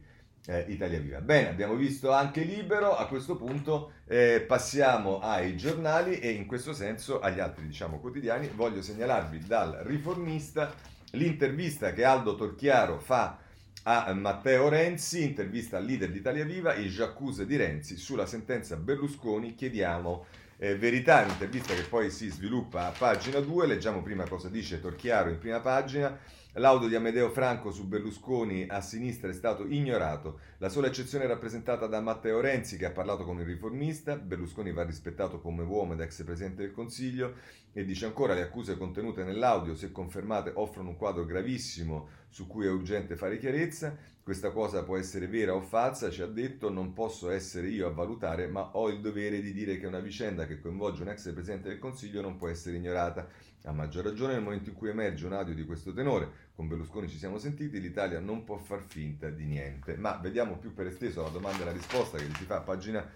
[0.50, 1.22] eh, Italia Viva.
[1.22, 6.74] Bene, abbiamo visto anche Libero, a questo punto eh, passiamo ai giornali e in questo
[6.74, 8.50] senso agli altri diciamo quotidiani.
[8.56, 10.74] Voglio segnalarvi dal riformista
[11.12, 13.38] l'intervista che Aldo Torchiaro fa
[13.84, 18.76] a Matteo Renzi, intervista al leader di Italia Viva, il giaccuse di Renzi sulla sentenza
[18.76, 20.26] Berlusconi, chiediamo
[20.58, 25.30] eh, Verità, un'intervista che poi si sviluppa a pagina 2, leggiamo prima cosa dice Torchiaro
[25.30, 26.18] in prima pagina.
[26.54, 30.40] L'audio di Amedeo Franco su Berlusconi a sinistra è stato ignorato.
[30.58, 34.16] La sola eccezione è rappresentata da Matteo Renzi che ha parlato con il riformista.
[34.16, 37.36] Berlusconi va rispettato come uomo ed ex presidente del Consiglio
[37.72, 42.66] e dice ancora le accuse contenute nell'audio, se confermate, offrono un quadro gravissimo su cui
[42.66, 43.96] è urgente fare chiarezza.
[44.22, 47.92] Questa cosa può essere vera o falsa, ci ha detto, non posso essere io a
[47.92, 51.70] valutare, ma ho il dovere di dire che una vicenda che coinvolge un ex presidente
[51.70, 53.28] del Consiglio non può essere ignorata.
[53.64, 57.10] A maggior ragione nel momento in cui emerge un audio di questo tenore, con Berlusconi
[57.10, 59.98] ci siamo sentiti, l'Italia non può far finta di niente.
[59.98, 62.62] Ma vediamo più per esteso la domanda e la risposta che gli si fa a
[62.62, 63.10] pagina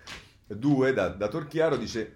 [0.48, 2.16] 2 da, da Torchiaro, dice,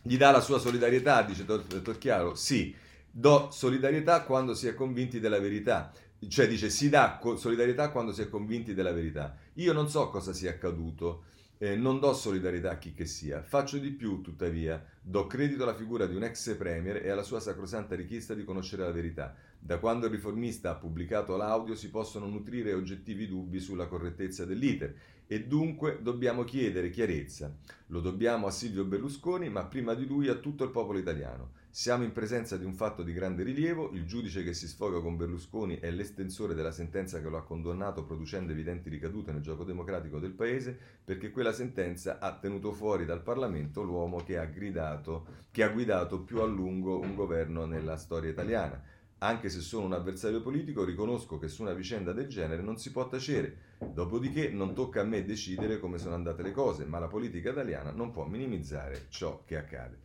[0.00, 2.74] gli dà la sua solidarietà, dice Tor- Torchiaro, sì,
[3.10, 5.92] do solidarietà quando si è convinti della verità
[6.28, 9.36] cioè dice si dà solidarietà quando si è convinti della verità.
[9.54, 11.24] Io non so cosa sia accaduto,
[11.58, 15.74] eh, non do solidarietà a chi che sia, faccio di più tuttavia, do credito alla
[15.74, 19.34] figura di un ex premier e alla sua sacrosanta richiesta di conoscere la verità.
[19.58, 24.94] Da quando il riformista ha pubblicato l'audio si possono nutrire oggettivi dubbi sulla correttezza dell'iter
[25.26, 27.54] e dunque dobbiamo chiedere chiarezza.
[27.86, 31.62] Lo dobbiamo a Silvio Berlusconi, ma prima di lui a tutto il popolo italiano.
[31.76, 35.16] Siamo in presenza di un fatto di grande rilievo, il giudice che si sfoga con
[35.16, 40.20] Berlusconi è l'estensore della sentenza che lo ha condannato producendo evidenti ricadute nel gioco democratico
[40.20, 45.64] del paese, perché quella sentenza ha tenuto fuori dal Parlamento l'uomo che ha, gridato, che
[45.64, 48.80] ha guidato più a lungo un governo nella storia italiana.
[49.18, 52.92] Anche se sono un avversario politico, riconosco che su una vicenda del genere non si
[52.92, 53.72] può tacere.
[53.92, 57.90] Dopodiché non tocca a me decidere come sono andate le cose, ma la politica italiana
[57.90, 60.03] non può minimizzare ciò che accade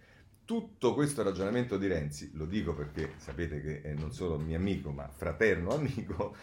[0.50, 4.89] tutto questo ragionamento di Renzi, lo dico perché sapete che è non solo mio amico,
[4.89, 6.36] ma fraterno amico,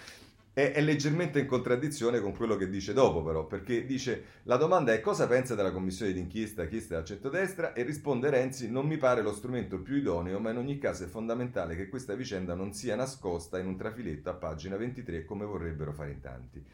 [0.53, 4.93] è, è, leggermente in contraddizione con quello che dice dopo, però, perché dice la domanda
[4.93, 9.23] è cosa pensa della commissione d'inchiesta chiesta dal centrodestra e risponde Renzi non mi pare
[9.23, 12.95] lo strumento più idoneo, ma in ogni caso è fondamentale che questa vicenda non sia
[12.95, 16.65] nascosta in un trafiletto a pagina 23 come vorrebbero fare in tanti.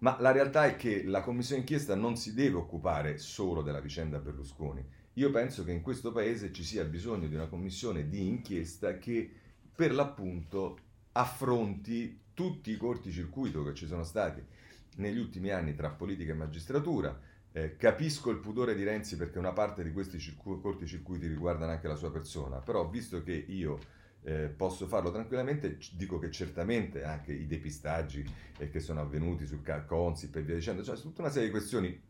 [0.00, 4.18] Ma la realtà è che la commissione d'inchiesta non si deve occupare solo della vicenda
[4.18, 8.98] Berlusconi io penso che in questo paese ci sia bisogno di una commissione di inchiesta
[8.98, 9.30] che
[9.74, 10.78] per l'appunto
[11.12, 14.42] affronti tutti i corticircuito che ci sono stati
[14.96, 17.18] negli ultimi anni tra politica e magistratura.
[17.52, 21.86] Eh, capisco il pudore di Renzi perché una parte di questi circu- corticircuiti riguardano anche
[21.86, 23.78] la sua persona, però visto che io
[24.22, 29.62] eh, posso farlo tranquillamente, dico che certamente anche i depistaggi eh, che sono avvenuti sul
[29.86, 32.02] Consip e via dicendo, cioè tutta una serie di questioni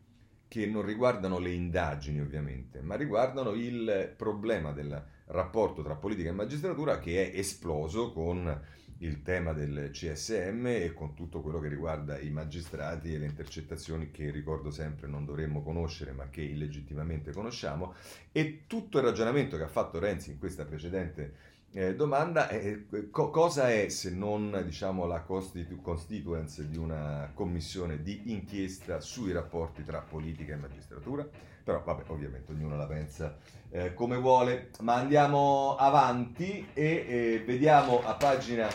[0.47, 6.33] che non riguardano le indagini ovviamente, ma riguardano il problema del rapporto tra politica e
[6.33, 8.61] magistratura che è esploso con
[8.99, 14.11] il tema del CSM e con tutto quello che riguarda i magistrati e le intercettazioni
[14.11, 17.93] che ricordo sempre non dovremmo conoscere ma che illegittimamente conosciamo.
[18.31, 23.29] E tutto il ragionamento che ha fatto Renzi in questa precedente eh, domanda è co-
[23.29, 29.83] cosa è se non diciamo, la constitu- constituence di una commissione di inchiesta sui rapporti
[29.83, 31.27] tra politica e magistratura?
[31.63, 33.37] Però vabbè, ovviamente ognuno la pensa
[33.71, 38.69] eh, come vuole, ma andiamo avanti e eh, vediamo a pagina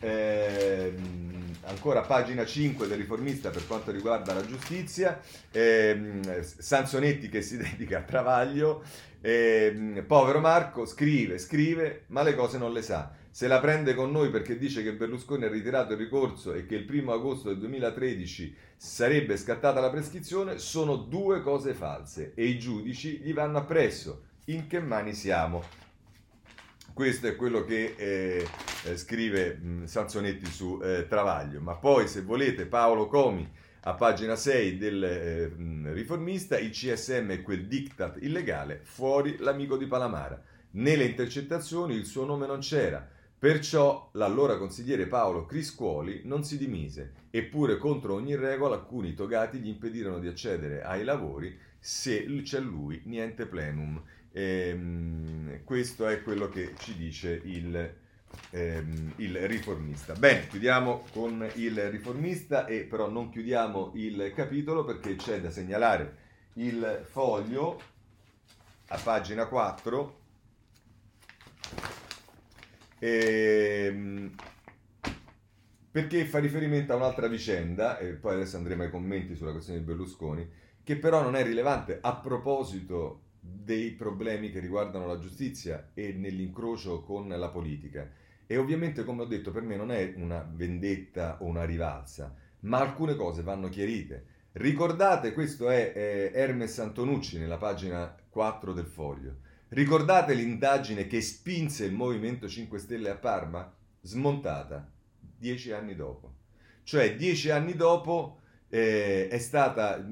[0.00, 0.94] eh,
[1.64, 5.20] ancora pagina 5 del riformista per quanto riguarda la giustizia,
[5.50, 8.82] eh, Sansonetti che si dedica a Travaglio,
[9.20, 13.12] eh, povero Marco scrive, scrive, ma le cose non le sa.
[13.30, 16.74] Se la prende con noi perché dice che Berlusconi ha ritirato il ricorso e che
[16.74, 22.58] il primo agosto del 2013 sarebbe scattata la prescrizione, sono due cose false e i
[22.58, 24.24] giudici gli vanno appresso.
[24.46, 25.62] In che mani siamo?
[26.92, 28.48] Questo è quello che eh,
[28.84, 31.60] eh, scrive mh, Sanzonetti su eh, Travaglio.
[31.60, 33.48] Ma poi, se volete, Paolo Comi
[33.82, 39.86] a pagina 6 del eh, riformista, il CSM è quel diktat illegale, fuori l'amico di
[39.86, 40.42] Palamara.
[40.72, 43.06] Nelle intercettazioni il suo nome non c'era.
[43.38, 49.68] Perciò l'allora consigliere Paolo Criscuoli non si dimise, eppure contro ogni regola alcuni togati gli
[49.68, 54.02] impedirono di accedere ai lavori se c'è lui niente plenum.
[54.32, 57.94] Ehm, questo è quello che ci dice il,
[58.50, 60.14] ehm, il, riformista.
[60.14, 66.26] Bene, chiudiamo con il riformista e però non chiudiamo il capitolo perché c'è da segnalare
[66.54, 67.80] il foglio
[68.88, 70.20] a pagina 4.
[73.00, 74.34] Ehm,
[75.90, 79.84] perché fa riferimento a un'altra vicenda, e poi adesso andremo ai commenti sulla questione di
[79.84, 80.48] Berlusconi,
[80.84, 87.02] che però non è rilevante a proposito dei problemi che riguardano la giustizia e nell'incrocio
[87.02, 88.10] con la politica.
[88.50, 92.78] E ovviamente, come ho detto, per me non è una vendetta o una rivalsa, ma
[92.78, 94.24] alcune cose vanno chiarite.
[94.52, 99.36] Ricordate, questo è eh, Hermes Antonucci nella pagina 4 del foglio.
[99.68, 103.70] Ricordate l'indagine che spinse il Movimento 5 Stelle a Parma?
[104.00, 104.90] Smontata
[105.20, 106.36] dieci anni dopo.
[106.84, 108.40] Cioè, dieci anni dopo
[108.70, 110.02] eh, è stata,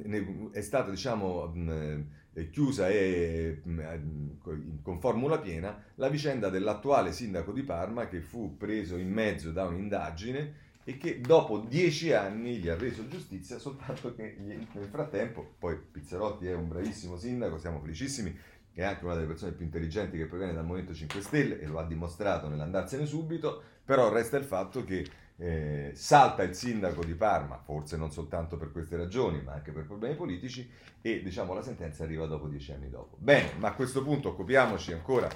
[0.52, 2.04] è stata diciamo, mh,
[2.50, 8.96] chiusa e mh, con formula piena la vicenda dell'attuale sindaco di Parma che fu preso
[8.96, 14.36] in mezzo da un'indagine e che dopo dieci anni gli ha reso giustizia, soltanto che
[14.38, 18.36] nel frattempo, poi Pizzarotti è un bravissimo sindaco, siamo felicissimi,
[18.72, 21.78] è anche una delle persone più intelligenti che proviene dal Movimento 5 Stelle e lo
[21.78, 25.04] ha dimostrato nell'andarsene subito, però resta il fatto che
[25.38, 29.84] eh, salta il sindaco di Parma, forse non soltanto per queste ragioni, ma anche per
[29.84, 30.68] problemi politici,
[31.02, 33.16] e diciamo la sentenza arriva dopo dieci anni dopo.
[33.18, 35.28] Bene, ma a questo punto occupiamoci ancora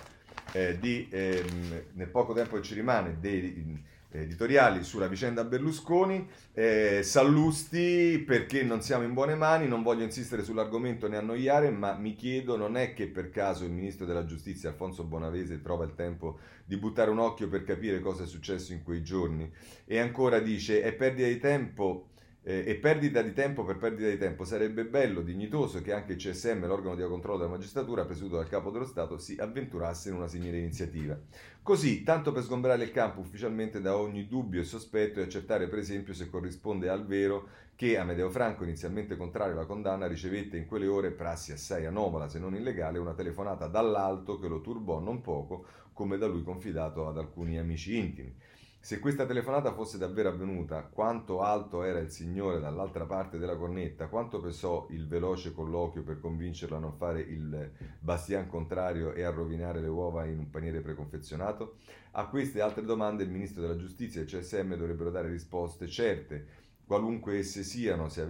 [0.53, 7.01] eh, di, ehm, nel poco tempo che ci rimane, dei editoriali sulla vicenda Berlusconi, eh,
[7.03, 12.15] Sallusti perché non siamo in buone mani, non voglio insistere sull'argomento né annoiare, ma mi
[12.15, 16.39] chiedo non è che per caso il ministro della giustizia Alfonso Bonavese trova il tempo
[16.65, 19.51] di buttare un occhio per capire cosa è successo in quei giorni?
[19.85, 22.10] E ancora dice è perdita di tempo
[22.43, 24.45] eh, e perdita di tempo per perdita di tempo.
[24.45, 28.71] Sarebbe bello, dignitoso che anche il CSM, l'organo di controllo della magistratura, presieduto dal capo
[28.71, 31.19] dello Stato, si avventurasse in una simile iniziativa.
[31.63, 35.79] Così, tanto per sgombrare il campo ufficialmente da ogni dubbio e sospetto e accertare per
[35.79, 40.87] esempio se corrisponde al vero che Amedeo Franco, inizialmente contrario alla condanna, ricevette in quelle
[40.87, 45.65] ore, prassi assai anomala se non illegale, una telefonata dall'alto che lo turbò non poco,
[45.93, 48.35] come da lui confidato ad alcuni amici intimi.
[48.83, 54.09] Se questa telefonata fosse davvero avvenuta, quanto alto era il signore dall'altra parte della cornetta,
[54.09, 57.71] quanto pesò il veloce colloquio per convincerlo a non fare il
[58.01, 61.77] bastian contrario e a rovinare le uova in un paniere preconfezionato?
[62.13, 65.87] A queste e altre domande il Ministro della Giustizia e il CSM dovrebbero dare risposte
[65.87, 66.47] certe,
[66.87, 68.27] qualunque esse siano, se,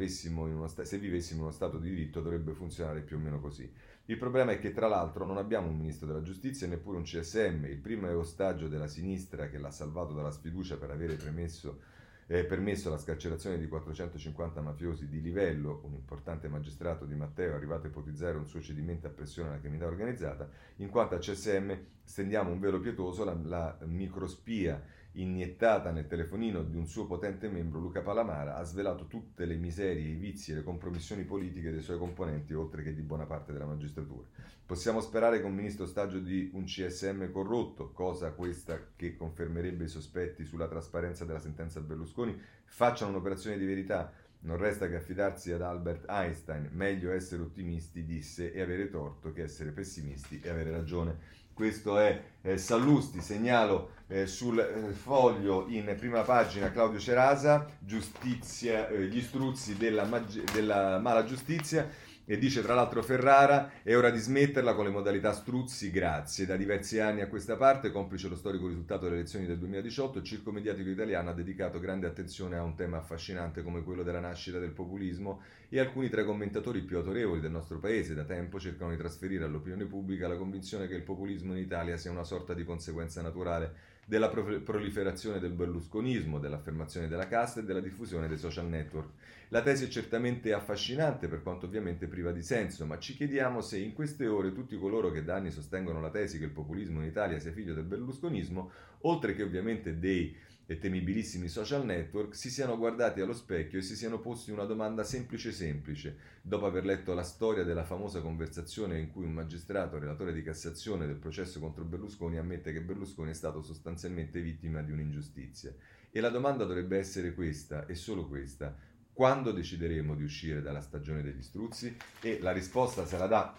[0.66, 3.72] sta- se vivessimo in uno Stato di diritto dovrebbe funzionare più o meno così.
[4.06, 7.04] Il problema è che tra l'altro non abbiamo un ministro della giustizia e neppure un
[7.04, 7.66] CSM.
[7.66, 11.80] Il primo è ostaggio della sinistra che l'ha salvato dalla sfiducia per avere premesso,
[12.26, 17.86] eh, permesso la scarcerazione di 450 mafiosi di livello, un importante magistrato di Matteo arrivato
[17.86, 21.72] a ipotizzare un suo cedimento a pressione alla criminalità organizzata, in quanto al CSM
[22.02, 24.82] stendiamo un velo pietoso, la, la microspia
[25.12, 30.08] iniettata nel telefonino di un suo potente membro, Luca Palamara, ha svelato tutte le miserie,
[30.08, 33.66] i vizi e le compromissioni politiche dei suoi componenti, oltre che di buona parte della
[33.66, 34.26] magistratura.
[34.64, 39.88] Possiamo sperare che un ministro ostaggio di un CSM corrotto, cosa questa che confermerebbe i
[39.88, 44.12] sospetti sulla trasparenza della sentenza Berlusconi, faccia un'operazione di verità.
[44.42, 49.42] Non resta che affidarsi ad Albert Einstein, meglio essere ottimisti, disse, e avere torto che
[49.42, 51.18] essere pessimisti e avere ragione.
[51.60, 58.88] Questo è eh, Sallusti, segnalo eh, sul eh, foglio in prima pagina Claudio Cerasa, giustizia,
[58.88, 61.86] eh, gli struzzi della, mag- della mala giustizia
[62.30, 66.46] e dice tra l'altro Ferrara, è ora di smetterla con le modalità struzzi, grazie.
[66.46, 70.24] Da diversi anni a questa parte, complice lo storico risultato delle elezioni del 2018, il
[70.24, 74.60] circo mediatico italiano ha dedicato grande attenzione a un tema affascinante come quello della nascita
[74.60, 78.92] del populismo e alcuni tra i commentatori più autorevoli del nostro paese da tempo cercano
[78.92, 82.62] di trasferire all'opinione pubblica la convinzione che il populismo in Italia sia una sorta di
[82.62, 83.74] conseguenza naturale
[84.04, 89.10] della proliferazione del berlusconismo, dell'affermazione della casta e della diffusione dei social network.
[89.50, 93.78] La tesi è certamente affascinante per quanto ovviamente priva di senso, ma ci chiediamo se
[93.78, 97.08] in queste ore tutti coloro che da anni sostengono la tesi che il populismo in
[97.08, 98.70] Italia sia figlio del berlusconismo,
[99.02, 100.36] oltre che ovviamente dei
[100.78, 105.50] temibilissimi social network, si siano guardati allo specchio e si siano posti una domanda semplice
[105.50, 110.42] semplice, dopo aver letto la storia della famosa conversazione in cui un magistrato, relatore di
[110.42, 115.74] Cassazione del processo contro Berlusconi, ammette che Berlusconi è stato sostanzialmente vittima di un'ingiustizia.
[116.10, 118.76] E la domanda dovrebbe essere questa, e solo questa,
[119.12, 121.96] quando decideremo di uscire dalla stagione degli struzzi?
[122.20, 123.54] E la risposta se la dà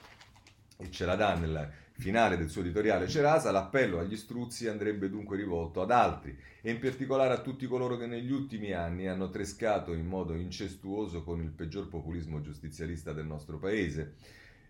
[0.78, 1.72] e ce la dà nel
[2.02, 6.80] finale del suo editoriale Cerasa, l'appello agli struzzi andrebbe dunque rivolto ad altri e in
[6.80, 11.52] particolare a tutti coloro che negli ultimi anni hanno trescato in modo incestuoso con il
[11.52, 14.16] peggior populismo giustizialista del nostro paese.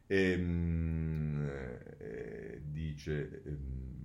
[0.08, 1.50] E, ehm,
[2.00, 3.42] eh, dice...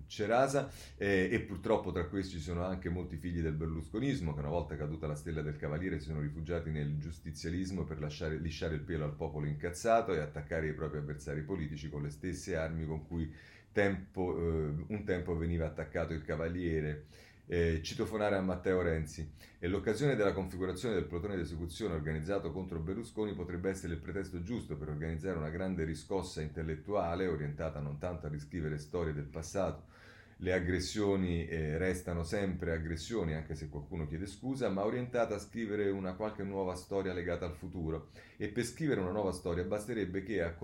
[0.06, 4.48] Cerasa eh, e purtroppo tra questi ci sono anche molti figli del berlusconismo che una
[4.48, 8.80] volta caduta la stella del cavaliere si sono rifugiati nel giustizialismo per lasciare, lisciare il
[8.80, 13.06] pelo al popolo incazzato e attaccare i propri avversari politici con le stesse armi con
[13.06, 13.32] cui
[13.72, 17.04] tempo, eh, un tempo veniva attaccato il cavaliere.
[17.48, 19.30] Eh, citofonare a Matteo Renzi
[19.60, 24.76] e l'occasione della configurazione del plotone d'esecuzione organizzato contro Berlusconi potrebbe essere il pretesto giusto
[24.76, 29.94] per organizzare una grande riscossa intellettuale orientata non tanto a riscrivere storie del passato
[30.40, 35.88] le aggressioni eh, restano sempre aggressioni, anche se qualcuno chiede scusa, ma orientata a scrivere
[35.88, 38.10] una qualche nuova storia legata al futuro.
[38.36, 40.54] E per scrivere una nuova storia basterebbe che, ha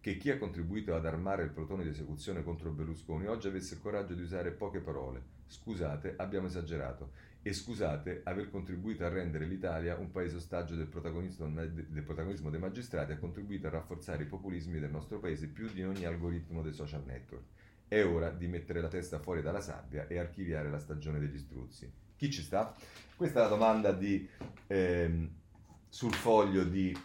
[0.00, 3.80] che chi ha contribuito ad armare il plotone di esecuzione contro Berlusconi oggi avesse il
[3.80, 5.38] coraggio di usare poche parole.
[5.48, 7.10] Scusate, abbiamo esagerato.
[7.42, 12.60] E scusate aver contribuito a rendere l'Italia un paese ostaggio del protagonismo, del protagonismo dei
[12.60, 16.72] magistrati, ha contribuito a rafforzare i populismi del nostro paese più di ogni algoritmo dei
[16.72, 17.44] social network.
[17.90, 21.90] È ora di mettere la testa fuori dalla sabbia e archiviare la stagione degli struzzi.
[22.14, 22.72] Chi ci sta?
[23.16, 24.28] Questa è la domanda di,
[24.68, 25.28] ehm,
[25.88, 26.96] sul foglio di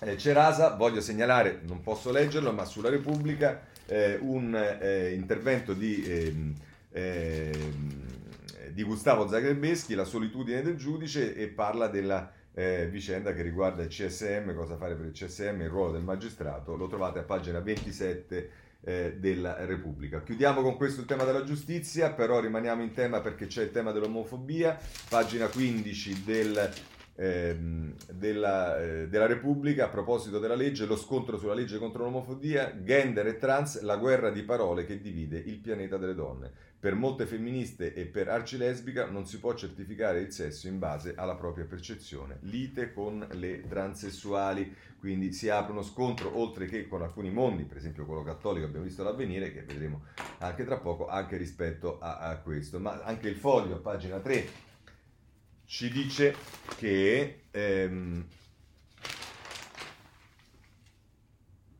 [0.00, 0.74] eh, Cerasa.
[0.76, 6.54] Voglio segnalare, non posso leggerlo, ma sulla Repubblica eh, un eh, intervento di, ehm,
[6.90, 13.82] ehm, di Gustavo Zagrebeschi, La solitudine del giudice, e parla della eh, vicenda che riguarda
[13.82, 16.76] il CSM, cosa fare per il CSM, il ruolo del magistrato.
[16.76, 20.22] Lo trovate a pagina 27 eh, della Repubblica.
[20.22, 23.90] Chiudiamo con questo il tema della giustizia, però rimaniamo in tema perché c'è il tema
[23.90, 24.78] dell'omofobia,
[25.08, 26.72] pagina 15 del,
[27.16, 32.74] ehm, della, eh, della, Repubblica a proposito della legge, lo scontro sulla legge contro l'omofobia,
[32.82, 36.50] gender e trans, la guerra di parole che divide il pianeta delle donne.
[36.78, 41.34] Per molte femministe e per arcilesbica non si può certificare il sesso in base alla
[41.34, 42.38] propria percezione.
[42.42, 47.78] Lite con le transessuali, quindi si apre uno scontro oltre che con alcuni mondi, per
[47.78, 50.02] esempio quello cattolico abbiamo visto l'avvenire, che vedremo
[50.38, 52.78] anche tra poco, anche rispetto a, a questo.
[52.78, 54.65] Ma anche il foglio, pagina 3,
[55.66, 56.34] ci dice
[56.76, 57.42] che...
[57.50, 58.24] Ehm,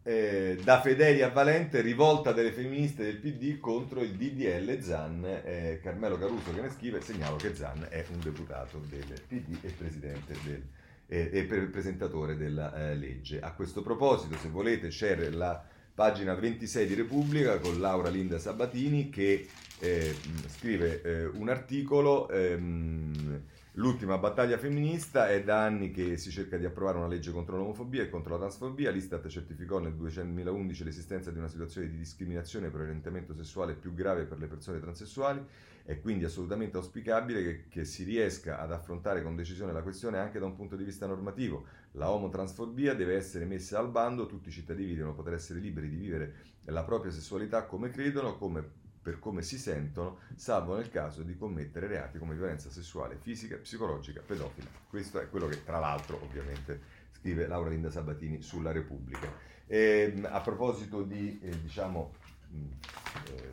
[0.06, 5.24] eh, da Fedeli a Valente, rivolta delle femministe del PD contro il DDL Zan.
[5.24, 9.70] Eh, Carmelo Caruso che ne scrive, segnalo che Zan è un deputato del PD e
[9.70, 10.62] presidente del,
[11.08, 13.40] e presentatore della eh, legge.
[13.40, 19.08] A questo proposito, se volete, c'è la pagina 26 di Repubblica con Laura Linda Sabatini
[19.08, 19.48] che
[19.80, 20.14] eh,
[20.46, 22.28] scrive eh, un articolo.
[22.28, 23.42] Ehm,
[23.78, 28.02] L'ultima battaglia femminista è da anni che si cerca di approvare una legge contro l'omofobia
[28.02, 28.90] e contro la transfobia.
[28.90, 34.24] L'Istat certificò nel 2011 l'esistenza di una situazione di discriminazione per orientamento sessuale più grave
[34.24, 35.44] per le persone transessuali.
[35.84, 40.38] È quindi assolutamente auspicabile che, che si riesca ad affrontare con decisione la questione anche
[40.38, 41.66] da un punto di vista normativo.
[41.92, 45.96] La omotransfobia deve essere messa al bando, tutti i cittadini devono poter essere liberi di
[45.96, 51.36] vivere la propria sessualità come credono, come per come si sentono, salvo nel caso di
[51.36, 54.66] commettere reati come violenza sessuale, fisica, psicologica, pedofila.
[54.90, 56.80] Questo è quello che tra l'altro ovviamente
[57.12, 59.32] scrive Laura Linda Sabatini sulla Repubblica.
[59.64, 62.14] E, ehm, a proposito di, eh, diciamo,
[62.50, 63.52] eh,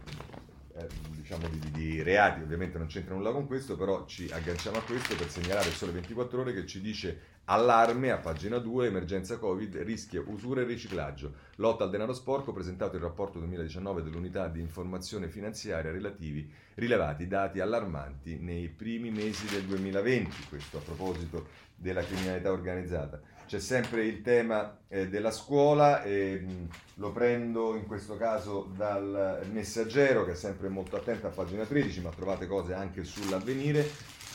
[0.75, 4.81] eh, diciamo di, di, reati, ovviamente non c'entra nulla con questo, però ci agganciamo a
[4.81, 9.37] questo per segnalare il Sole 24 Ore che ci dice Allarme a pagina 2, emergenza
[9.37, 11.33] Covid, rischia usura e riciclaggio.
[11.55, 17.59] Lotta al denaro sporco, presentato il rapporto 2019 dell'unità di informazione finanziaria relativi, rilevati dati
[17.59, 20.47] allarmanti nei primi mesi del 2020.
[20.47, 23.19] Questo a proposito della criminalità organizzata.
[23.45, 29.45] C'è sempre il tema eh, della scuola, e, mh, lo prendo in questo caso dal
[29.51, 33.85] messaggero che è sempre molto attento a pagina 13, ma trovate cose anche sull'avvenire.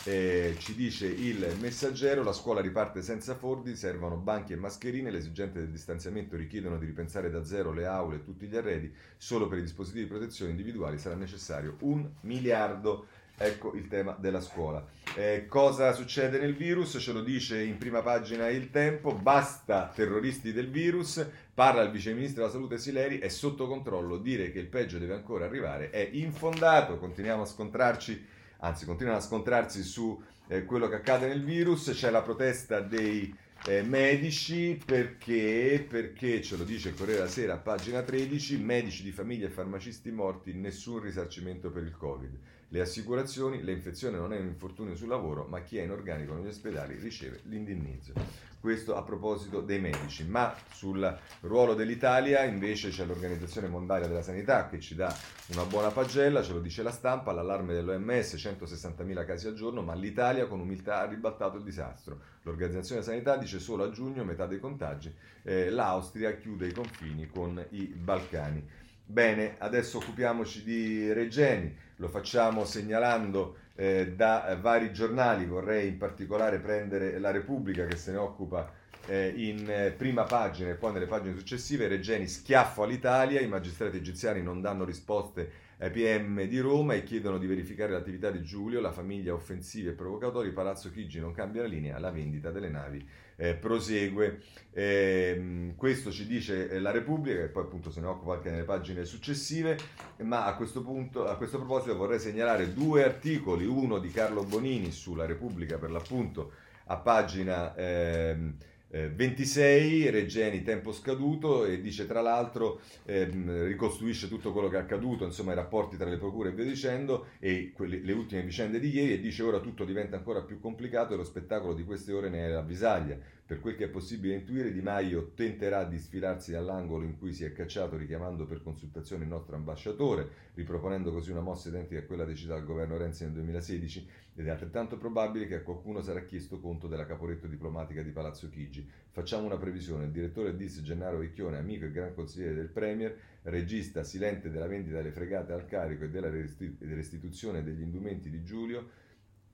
[0.08, 5.18] Eh, ci dice il messaggero, la scuola riparte senza fordi, servono banchi e mascherine, le
[5.18, 9.48] esigenze del distanziamento richiedono di ripensare da zero le aule e tutti gli arredi, solo
[9.48, 13.08] per i dispositivi di protezione individuali sarà necessario un miliardo.
[13.36, 14.84] Ecco il tema della scuola.
[15.14, 16.96] Eh, cosa succede nel virus?
[16.98, 22.40] Ce lo dice in prima pagina il tempo, basta terroristi del virus, parla il viceministro
[22.40, 26.96] della salute Sileri, è sotto controllo, dire che il peggio deve ancora arrivare è infondato,
[26.96, 32.10] continuiamo a scontrarci anzi continuano a scontrarsi su eh, quello che accade nel virus, c'è
[32.10, 33.34] la protesta dei
[33.66, 39.12] eh, medici perché, perché, ce lo dice il Corriere della Sera pagina 13, medici di
[39.12, 42.38] famiglia e farmacisti morti, nessun risarcimento per il Covid.
[42.70, 46.34] Le assicurazioni, le infezioni non è un infortunio sul lavoro, ma chi è in organico
[46.34, 48.12] negli ospedali riceve l'indennizzo.
[48.60, 54.66] Questo a proposito dei medici, ma sul ruolo dell'Italia invece c'è l'Organizzazione Mondiale della Sanità
[54.66, 55.14] che ci dà
[55.52, 59.94] una buona pagella, ce lo dice la stampa, l'allarme dell'OMS, 160.000 casi al giorno, ma
[59.94, 62.18] l'Italia con umiltà ha ribaltato il disastro.
[62.42, 67.64] L'Organizzazione Sanità dice solo a giugno metà dei contagi, eh, l'Austria chiude i confini con
[67.70, 68.86] i Balcani.
[69.04, 76.58] Bene, adesso occupiamoci di Regeni, lo facciamo segnalando eh, da vari giornali, vorrei in particolare
[76.58, 78.68] prendere la Repubblica che se ne occupa
[79.06, 83.98] eh, in eh, prima pagina e poi nelle pagine successive, Regeni schiaffo all'Italia, i magistrati
[83.98, 88.90] egiziani non danno risposte PM di Roma e chiedono di verificare l'attività di Giulio, la
[88.90, 93.06] famiglia offensiva e provocatori, Palazzo Chigi non cambia la linea, la vendita delle navi
[93.36, 94.40] eh, prosegue.
[94.72, 98.64] Eh, questo ci dice eh, la Repubblica, e poi appunto se ne occupa anche nelle
[98.64, 99.78] pagine successive,
[100.22, 104.90] ma a questo, punto, a questo proposito vorrei segnalare due articoli, uno di Carlo Bonini
[104.90, 106.52] sulla Repubblica per l'appunto
[106.86, 107.74] a pagina...
[107.76, 108.56] Ehm,
[108.90, 114.80] eh, 26, Regeni tempo scaduto e dice tra l'altro ehm, ricostruisce tutto quello che è
[114.80, 118.80] accaduto, insomma i rapporti tra le procure e via dicendo e quelle, le ultime vicende
[118.80, 122.12] di ieri e dice ora tutto diventa ancora più complicato e lo spettacolo di queste
[122.12, 123.18] ore ne è l'avvisaglia.
[123.48, 127.44] Per quel che è possibile intuire, Di Maio tenterà di sfilarsi dall'angolo in cui si
[127.44, 132.26] è cacciato richiamando per consultazione il nostro ambasciatore, riproponendo così una mossa identica a quella
[132.26, 134.06] decisa dal governo Renzi nel 2016
[134.38, 138.48] ed è altrettanto probabile che a qualcuno sarà chiesto conto della caporetto diplomatica di Palazzo
[138.48, 138.88] Chigi.
[139.10, 144.04] Facciamo una previsione, il direttore DIS Gennaro Vecchione, amico e gran consigliere del Premier, regista
[144.04, 148.88] silente della vendita delle fregate al carico e della restituzione degli indumenti di Giulio,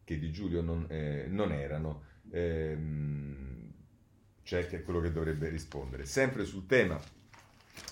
[0.04, 2.02] che di Giulio non, eh, non erano.
[2.30, 3.72] Ehm,
[4.42, 6.04] cioè che è quello che dovrebbe rispondere.
[6.04, 7.00] Sempre sul tema,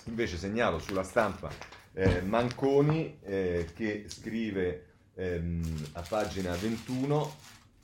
[0.05, 1.51] invece segnalo sulla stampa
[1.93, 7.35] eh, Manconi eh, che scrive ehm, a pagina 21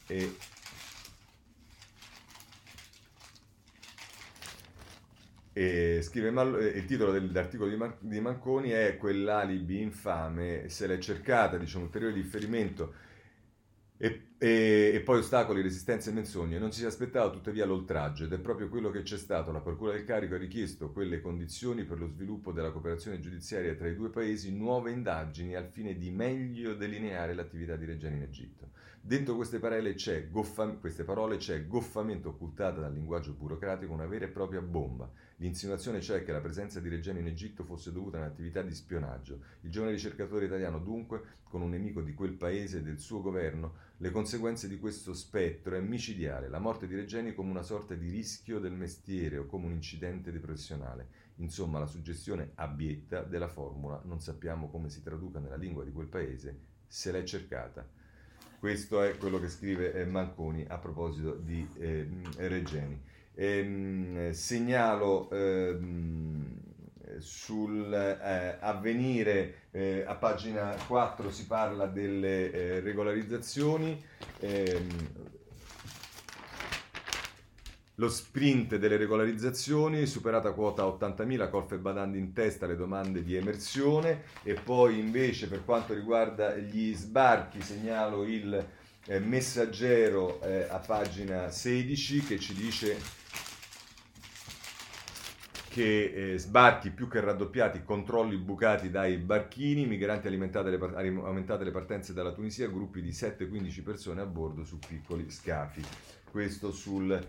[0.08, 0.36] e
[5.52, 11.84] E scrive il titolo dell'articolo di, di Manconi è Quell'alibi infame se l'è cercata, diciamo,
[11.84, 12.94] ulteriore differimento
[14.02, 16.58] e, e, e, poi ostacoli, resistenze e menzogne.
[16.58, 19.52] Non si aspettava tuttavia l'oltraggio ed è proprio quello che c'è stato.
[19.52, 23.90] La Procura del Carico ha richiesto quelle condizioni per lo sviluppo della cooperazione giudiziaria tra
[23.90, 28.70] i due paesi, nuove indagini al fine di meglio delineare l'attività di Reggiani in Egitto.
[29.02, 34.26] Dentro queste parole, c'è goffam- queste parole c'è goffamento occultata dal linguaggio burocratico, una vera
[34.26, 35.10] e propria bomba.
[35.38, 39.40] L'insinuazione cioè che la presenza di Reggiani in Egitto fosse dovuta a un'attività di spionaggio.
[39.62, 43.74] Il giovane ricercatore italiano dunque, con un nemico di quel paese e del suo governo,
[43.98, 48.10] le conseguenze di questo spettro è micidiale, la morte di Reggiani come una sorta di
[48.10, 51.08] rischio del mestiere o come un incidente di professionale.
[51.38, 56.08] Insomma, la suggestione abietta della formula, non sappiamo come si traduca nella lingua di quel
[56.08, 57.98] paese, se l'è cercata.
[58.60, 62.06] Questo è quello che scrive eh, Manconi a proposito di eh,
[62.36, 63.02] Reggiani.
[63.36, 66.60] Ehm, segnalo ehm,
[67.20, 68.58] sul eh,
[69.72, 74.04] eh, a pagina 4 si parla delle eh, regolarizzazioni
[74.40, 74.88] ehm,
[78.00, 83.36] lo sprint delle regolarizzazioni, superata quota 80.000, Colfe e Badandi in testa le domande di
[83.36, 88.68] emersione e poi invece per quanto riguarda gli sbarchi segnalo il
[89.06, 92.98] eh, messaggero eh, a pagina 16 che ci dice
[95.68, 101.72] che eh, sbarchi più che raddoppiati, controlli bucati dai barchini, migranti aumentate le, aumentate le
[101.72, 105.84] partenze dalla Tunisia, gruppi di 7-15 persone a bordo su piccoli scafi.
[106.32, 107.20] Questo sul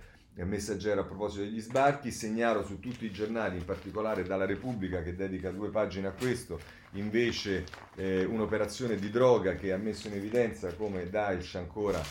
[0.45, 5.15] messaggero a proposito degli sbarchi, segnalo su tutti i giornali, in particolare dalla Repubblica che
[5.15, 6.59] dedica due pagine a questo,
[6.93, 7.65] invece
[7.97, 12.03] eh, un'operazione di droga che ha messo in evidenza come Daesh ancora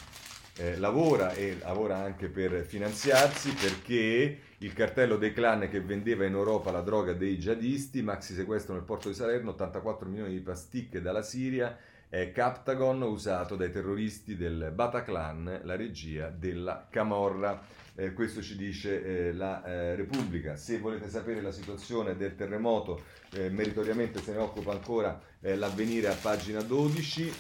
[0.60, 6.34] eh, lavora e lavora anche per finanziarsi perché il cartello dei clan che vendeva in
[6.34, 11.02] Europa la droga dei jihadisti, maxi sequestro nel porto di Salerno, 84 milioni di pasticche
[11.02, 11.78] dalla Siria,
[12.10, 17.62] è Captagon usato dai terroristi del Bataclan, la regia della Camorra.
[18.00, 20.56] Eh, questo ci dice eh, la eh, Repubblica.
[20.56, 26.08] Se volete sapere la situazione del terremoto, eh, meritoriamente se ne occupa ancora eh, l'avvenire
[26.08, 27.34] a pagina 12.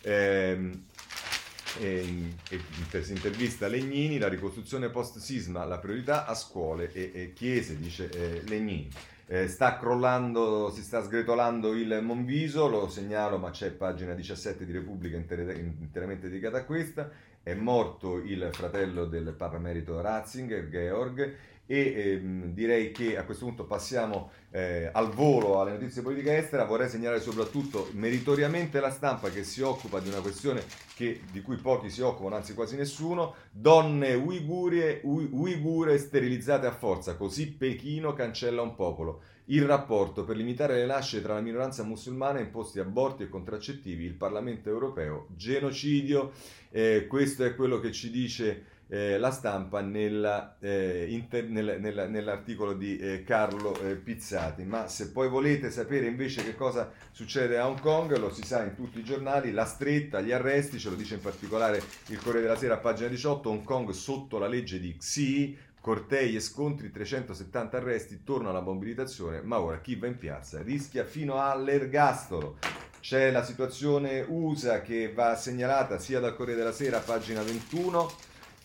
[0.00, 0.84] Ehm,
[1.78, 7.76] e, e, si intervista Legnini, la ricostruzione post-sisma, la priorità a scuole e, e chiese,
[7.76, 8.88] dice eh, Legnini.
[9.26, 14.72] Eh, sta crollando, si sta sgretolando il Monviso, lo segnalo, ma c'è pagina 17 di
[14.72, 17.10] Repubblica inter- interamente dedicata a questa.
[17.46, 21.36] È morto il fratello del Papa Emerito Ratzinger, Georg,
[21.66, 26.36] e ehm, direi che a questo punto passiamo eh, al volo alle notizie di politica
[26.36, 26.64] estera.
[26.64, 30.62] Vorrei segnalare soprattutto meritoriamente la stampa che si occupa di una questione
[30.94, 37.16] che, di cui pochi si occupano, anzi quasi nessuno, donne uigure, uigure sterilizzate a forza,
[37.16, 39.22] così Pechino cancella un popolo.
[39.48, 44.14] Il rapporto per limitare le nascite tra la minoranza musulmana imposti aborti e contraccettivi, il
[44.14, 46.32] Parlamento europeo, genocidio,
[46.70, 52.06] eh, questo è quello che ci dice eh, la stampa nella, eh, inter, nel, nella,
[52.06, 54.64] nell'articolo di eh, Carlo eh, Pizzati.
[54.64, 58.62] Ma se poi volete sapere invece che cosa succede a Hong Kong, lo si sa
[58.62, 62.46] in tutti i giornali, la stretta, gli arresti, ce lo dice in particolare il Corriere
[62.46, 66.90] della Sera a pagina 18, Hong Kong sotto la legge di Xi, cortei e scontri,
[66.90, 72.58] 370 arresti, torna alla mobilitazione, ma ora chi va in piazza rischia fino all'ergastolo.
[73.00, 78.10] C'è la situazione USA che va segnalata sia dal Corriere della Sera, pagina 21,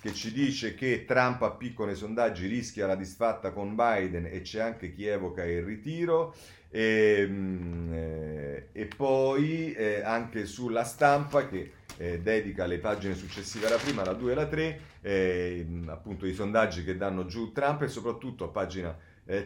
[0.01, 4.41] che ci dice che Trump a picco nei sondaggi rischia la disfatta con Biden e
[4.41, 6.33] c'è anche chi evoca il ritiro.
[6.71, 13.67] E, ehm, eh, e poi eh, anche sulla stampa che eh, dedica le pagine successive
[13.67, 17.83] alla prima, la 2 e la 3, eh, appunto i sondaggi che danno giù Trump
[17.83, 18.97] e soprattutto a pagina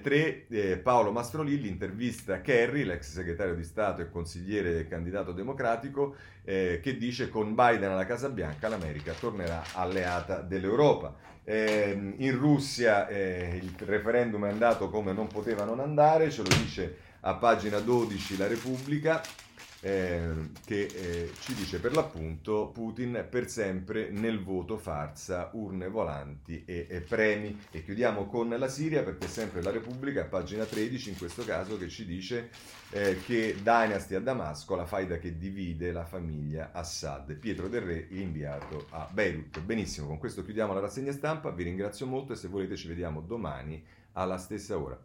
[0.01, 6.15] 3 eh, Paolo Mastrolilli intervista Kerry, l'ex segretario di Stato e consigliere del candidato democratico,
[6.43, 11.15] eh, che dice con Biden alla Casa Bianca l'America tornerà alleata dell'Europa.
[11.43, 16.49] Eh, in Russia eh, il referendum è andato come non poteva non andare, ce lo
[16.49, 19.21] dice a pagina 12 la Repubblica
[19.85, 26.63] eh, che eh, ci dice per l'appunto Putin per sempre nel voto farsa, urne volanti
[26.65, 27.55] e, e, premi.
[27.69, 31.87] E chiudiamo con la Siria perché sempre la Repubblica, pagina 13 in questo caso, che
[31.87, 32.49] ci dice
[32.89, 37.35] eh, che Dynasty a Damasco, la faida che divide la famiglia Assad.
[37.35, 39.61] Pietro Del Re inviato a Beirut.
[39.61, 43.21] Benissimo, con questo chiudiamo la rassegna stampa, vi ringrazio molto e se volete ci vediamo
[43.21, 44.99] domani alla stessa ora.